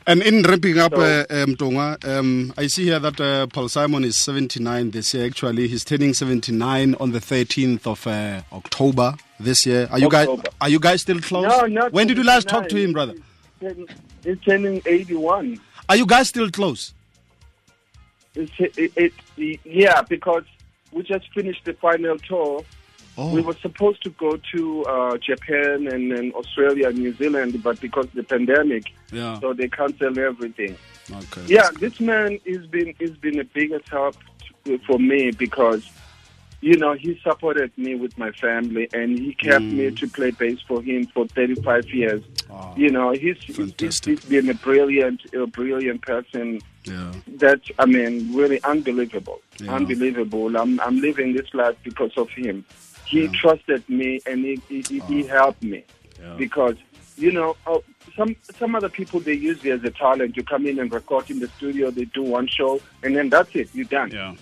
And 0.09 0.23
in 0.23 0.42
wrapping 0.42 0.79
up, 0.79 0.94
So- 0.94 1.03
uh, 1.03 1.25
um, 1.42 1.55
Tonga, 1.55 1.99
um, 2.05 2.55
I 2.57 2.66
see 2.68 2.85
here 2.85 2.99
that 2.99 3.21
uh, 3.21 3.47
Paul 3.49 3.68
Simon 3.68 4.05
is 4.05 4.16
79 4.16 4.90
this 4.90 5.12
year. 5.12 5.27
Actually, 5.27 5.68
he's 5.68 5.85
turning 5.85 6.14
79 6.14 6.94
on 6.99 7.12
the 7.12 7.18
13th 7.18 7.87
of 7.87 8.07
uh, 8.07 8.40
October 8.51 9.14
this 9.38 9.66
year. 9.66 9.87
Are 9.90 9.99
you 9.99 10.09
guys? 10.09 10.27
Are 10.62 10.71
you 10.71 10.81
guys 10.81 11.03
still 11.03 11.21
close? 11.21 11.44
No, 11.47 11.66
not 11.66 11.92
when 11.92 12.07
did 12.07 12.16
you 12.16 12.25
last 12.25 12.49
talk 12.49 12.68
to 12.71 12.77
him, 12.77 12.94
brother? 12.94 13.16
He's 13.61 14.38
turning- 14.47 14.81
81. 14.87 15.61
Are 15.90 15.97
you 15.97 16.07
guys 16.07 16.29
still 16.29 16.51
close? 16.51 16.94
It's, 18.35 18.53
it, 18.79 19.12
it, 19.37 19.61
yeah, 19.64 20.01
because 20.03 20.44
we 20.90 21.03
just 21.03 21.31
finished 21.35 21.66
the 21.66 21.75
final 21.75 22.16
tour. 22.18 22.64
Oh, 23.20 23.35
We 23.35 23.40
were 23.42 23.54
supposed 23.54 24.00
to 24.04 24.11
go 24.11 24.38
to 24.54 24.85
uh, 24.85 25.16
Japan 25.18 25.88
and 25.88 26.12
then 26.12 26.31
Australia 26.37 26.88
and 26.88 26.98
New 26.98 27.12
Zealand, 27.14 27.61
but 27.64 27.81
because 27.81 28.04
of 28.07 28.12
the 28.12 28.22
pandemic, 28.22 28.92
yeah. 29.12 29.40
so 29.40 29.52
they 29.52 29.68
canceled 29.68 30.18
everything. 30.18 30.76
Okay. 31.11 31.44
Yeah, 31.48 31.68
this 31.81 31.98
man 31.98 32.38
has 32.46 32.64
been 32.66 32.94
has 33.00 33.11
been 33.16 33.40
a 33.40 33.44
biggest 33.44 33.88
help 33.88 34.14
to, 34.64 34.78
for 34.87 34.98
me 35.00 35.33
because, 35.33 35.83
you 36.61 36.76
know, 36.76 36.92
he 36.92 37.18
supported 37.24 37.72
me 37.76 37.96
with 37.96 38.16
my 38.18 38.31
family 38.33 38.88
and 38.92 39.18
he 39.18 39.35
kept 39.35 39.64
Mm. 39.64 39.72
me 39.72 39.90
to 39.90 40.07
play 40.09 40.31
bass 40.31 40.61
for 40.68 40.81
him 40.81 41.07
for 41.07 41.26
35 41.26 41.87
years. 41.92 42.22
You 42.76 42.90
know, 42.90 43.11
he's, 43.12 43.37
he's, 43.42 43.74
he's 44.04 44.24
been 44.24 44.48
a 44.48 44.54
brilliant, 44.54 45.20
a 45.35 45.46
brilliant 45.46 46.02
person. 46.02 46.61
yeah. 46.85 47.12
That 47.38 47.61
I 47.81 47.87
mean, 47.87 48.33
really 48.35 48.62
unbelievable, 48.62 49.40
Yeah. 49.61 49.74
unbelievable. 49.74 50.57
I'm 50.57 50.78
I'm 50.87 51.00
living 51.00 51.33
this 51.35 51.52
life 51.52 51.76
because 51.83 52.12
of 52.16 52.28
him. 52.31 52.64
He 53.09 53.23
Yeah. 53.23 53.29
trusted 53.42 53.88
me 53.88 54.21
and 54.27 54.44
he 54.44 54.61
he, 54.68 54.79
he, 54.88 55.01
he 55.01 55.27
helped 55.27 55.62
me 55.62 55.85
Yeah. 56.21 56.35
because 56.37 56.77
you 57.16 57.33
know 57.33 57.57
uh, 57.66 57.79
some 58.16 58.37
some 58.59 58.75
other 58.75 58.88
people 58.99 59.18
they 59.21 59.35
use 59.35 59.62
you 59.64 59.75
as 59.75 59.83
a 59.85 59.90
talent. 59.90 60.37
You 60.37 60.42
come 60.44 60.66
in 60.66 60.79
and 60.79 60.92
record 60.92 61.31
in 61.31 61.38
the 61.40 61.49
studio, 61.57 61.90
they 61.90 62.05
do 62.07 62.23
one 62.23 62.47
show, 62.49 62.81
and 63.03 63.16
then 63.16 63.29
that's 63.31 63.55
it. 63.55 63.68
You're 63.75 63.87
done. 63.99 64.11
Yeah. 64.11 64.35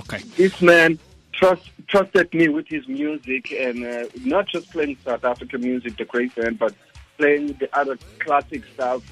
Okay. 0.00 0.18
This 0.36 0.60
man 0.60 0.98
trust 1.32 1.70
trusted 1.88 2.32
me 2.34 2.48
with 2.48 2.66
his 2.68 2.86
music 2.88 3.52
and 3.52 3.84
uh, 3.84 4.04
not 4.24 4.48
just 4.48 4.70
playing 4.70 4.96
South 5.04 5.24
African 5.24 5.60
music, 5.60 5.96
the 5.96 6.04
great 6.04 6.34
band, 6.34 6.58
but 6.58 6.74
playing 7.18 7.46
the 7.60 7.68
other 7.78 7.96
classic 8.18 8.62
stuff 8.74 9.02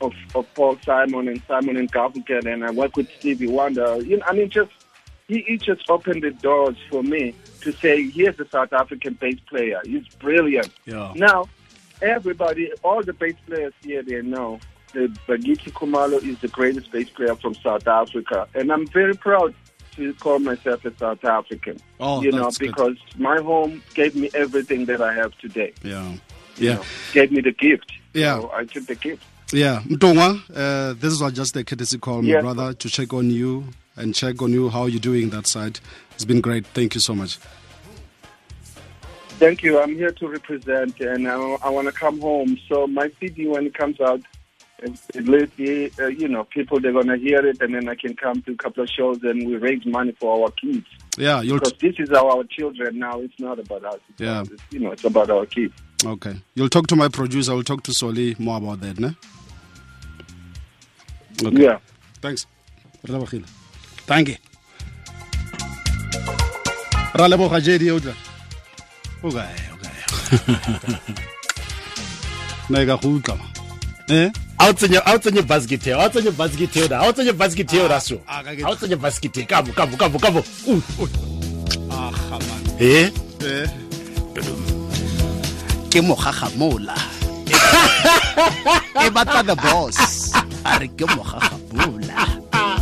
of, 0.00 0.12
of 0.34 0.44
Paul 0.54 0.76
Simon 0.84 1.28
and 1.28 1.40
Simon 1.46 1.76
and 1.76 1.90
Garfunkel, 1.92 2.44
and 2.52 2.64
I 2.64 2.70
work 2.72 2.96
with 2.96 3.08
Stevie 3.18 3.46
Wonder. 3.46 4.02
You 4.02 4.16
know, 4.18 4.24
I 4.26 4.32
mean, 4.34 4.50
just 4.50 4.72
he, 5.28 5.40
he 5.42 5.56
just 5.58 5.88
opened 5.90 6.22
the 6.22 6.30
doors 6.30 6.76
for 6.90 7.02
me 7.02 7.34
to 7.62 7.72
say, 7.72 8.08
here's 8.10 8.38
a 8.40 8.48
South 8.48 8.72
African 8.72 9.14
bass 9.14 9.38
player. 9.48 9.80
He's 9.84 10.06
brilliant. 10.08 10.70
Yeah. 10.84 11.12
Now, 11.16 11.48
everybody, 12.00 12.72
all 12.82 13.02
the 13.02 13.12
bass 13.12 13.34
players 13.46 13.72
here, 13.82 14.02
they 14.02 14.22
know 14.22 14.58
that 14.94 15.12
Bakithi 15.26 15.72
Kumalo 15.72 16.22
is 16.22 16.38
the 16.40 16.48
greatest 16.48 16.90
bass 16.90 17.08
player 17.10 17.34
from 17.36 17.54
South 17.54 17.86
Africa. 17.86 18.46
And 18.54 18.70
I'm 18.72 18.86
very 18.88 19.14
proud 19.14 19.54
to 19.96 20.12
call 20.14 20.38
myself 20.38 20.84
a 20.84 20.96
South 20.96 21.24
African. 21.24 21.78
Oh, 22.00 22.22
you 22.22 22.32
know, 22.32 22.44
that's 22.44 22.58
good. 22.58 22.68
because 22.70 22.96
my 23.16 23.40
home 23.40 23.82
gave 23.94 24.14
me 24.14 24.30
everything 24.34 24.86
that 24.86 25.00
I 25.00 25.12
have 25.14 25.36
today. 25.38 25.72
Yeah. 25.82 26.12
you 26.12 26.18
Yeah. 26.68 26.74
know, 26.76 26.82
gave 27.12 27.32
me 27.32 27.40
the 27.40 27.52
gift. 27.52 27.92
Yeah. 28.14 28.40
So 28.40 28.50
I 28.54 28.64
took 28.64 28.86
the 28.86 28.94
gift. 28.94 29.22
Yeah, 29.52 29.80
Mtongwa, 29.82 30.40
uh, 30.54 30.94
this 30.98 31.20
was 31.20 31.32
just 31.34 31.54
a 31.56 31.64
courtesy 31.64 31.98
call, 31.98 32.22
my 32.22 32.28
Yes. 32.28 32.42
brother, 32.42 32.72
to 32.72 32.88
check 32.88 33.12
on 33.12 33.28
you 33.30 33.64
and 33.96 34.14
check 34.14 34.40
on 34.42 34.52
you 34.52 34.68
how 34.70 34.86
you're 34.86 35.00
doing 35.00 35.30
that 35.30 35.46
side. 35.46 35.80
It's 36.14 36.24
been 36.24 36.40
great. 36.40 36.66
Thank 36.68 36.94
you 36.94 37.00
so 37.00 37.14
much. 37.14 37.38
Thank 39.38 39.62
you. 39.62 39.80
I'm 39.80 39.94
here 39.94 40.12
to 40.12 40.28
represent, 40.28 41.00
and 41.00 41.26
I, 41.28 41.34
I 41.62 41.68
want 41.70 41.86
to 41.88 41.92
come 41.92 42.20
home. 42.20 42.58
So 42.68 42.86
my 42.86 43.10
CD, 43.18 43.48
when 43.48 43.66
it 43.66 43.74
comes 43.74 44.00
out, 44.00 44.20
it, 44.78 45.92
uh, 46.00 46.06
you 46.06 46.28
know, 46.28 46.44
people 46.44 46.80
they're 46.80 46.92
gonna 46.92 47.16
hear 47.16 47.44
it, 47.46 47.60
and 47.60 47.74
then 47.74 47.88
I 47.88 47.94
can 47.94 48.14
come 48.16 48.42
to 48.42 48.52
a 48.52 48.56
couple 48.56 48.82
of 48.82 48.88
shows, 48.90 49.18
and 49.22 49.46
we 49.46 49.56
raise 49.56 49.84
money 49.86 50.12
for 50.18 50.42
our 50.44 50.50
kids 50.52 50.86
Yeah, 51.16 51.40
you'll. 51.40 51.58
because 51.60 51.74
this 51.78 51.94
is 51.98 52.10
our, 52.10 52.30
our 52.38 52.44
children 52.44 52.98
now. 52.98 53.20
It's 53.20 53.38
not 53.38 53.58
about 53.60 53.84
us. 53.84 54.00
It's 54.10 54.20
Yeah. 54.20 54.40
about- 54.42 54.58
you 54.70 54.80
know, 54.80 54.90
it's 54.90 55.04
about 55.04 55.30
our 55.30 55.46
kids. 55.46 55.74
okay 56.04 56.34
you'll 56.56 56.68
talk 56.68 56.88
to 56.88 56.96
my 56.96 57.06
producer 57.06 57.52
i'll 57.52 57.62
talk 57.62 57.84
to 57.84 57.92
soli 57.92 58.34
more 58.40 58.56
about 58.56 58.80
that 58.80 58.98
ne 58.98 59.14
okay 61.46 61.62
Yeah. 61.62 61.78
thanks 62.20 62.44
thank 64.12 64.28
you 64.28 64.36
ra 67.14 67.28
leboga 67.28 67.60
jedi 67.60 67.90
o 67.90 68.00
tla. 68.00 68.12
Okay 69.24 69.52
okay 69.74 69.92
na 72.70 72.84
ka 72.88 72.96
go 73.00 73.08
utlwa 73.16 73.46
eh 74.08 74.28
a 74.60 74.68
o 74.68 74.72
tsenye 74.72 74.98
a 75.04 75.14
o 75.14 75.18
tsenye 75.18 75.42
basket 75.52 75.86
eo 75.86 76.00
a 76.00 76.06
o 76.06 76.10
tsenye 76.12 76.30
basket 76.40 76.76
eo 76.76 76.88
da 76.92 77.00
a 77.00 77.08
o 77.08 77.12
tsenye 77.12 77.32
basket 77.32 77.72
eo 77.72 77.88
da 77.88 78.00
so 78.00 78.16
Ah, 78.28 78.40
a 78.44 78.70
o 78.72 78.74
tsenye 78.76 78.96
basket 78.96 79.36
e 79.36 79.44
kabo 79.44 79.72
kabo 79.72 79.96
kabo 79.96 80.18
kabo. 80.18 80.40
Ah 81.90 82.12
man 82.48 82.64
eh 82.80 83.08
eh 83.44 83.68
ke 85.92 86.00
mogagamola 86.00 86.96
e 89.04 89.06
batla 89.12 89.40
the 89.44 89.54
boss. 89.56 90.32
A 90.64 90.78
re 90.80 90.88
ke 90.96 91.04
mogagamola 91.16 92.24
ah 92.52 92.80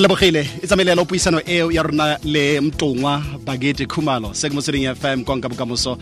re 0.00 0.06
lebogile 0.06 0.48
e 0.62 0.66
tsamaile 0.66 1.04
puisano 1.04 1.40
eo 1.46 1.70
ya 1.70 1.82
rona 1.82 2.18
le 2.24 2.60
mtongwa 2.60 3.22
bagete 3.44 3.86
khumalo 3.86 4.32
se 4.32 4.48
ke 4.48 4.54
motsweding 4.54 4.94
fm 4.94 5.24
konka 5.24 5.48
bokamoso 5.48 5.98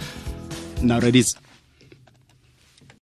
na 0.83 1.01
ready 1.01 1.25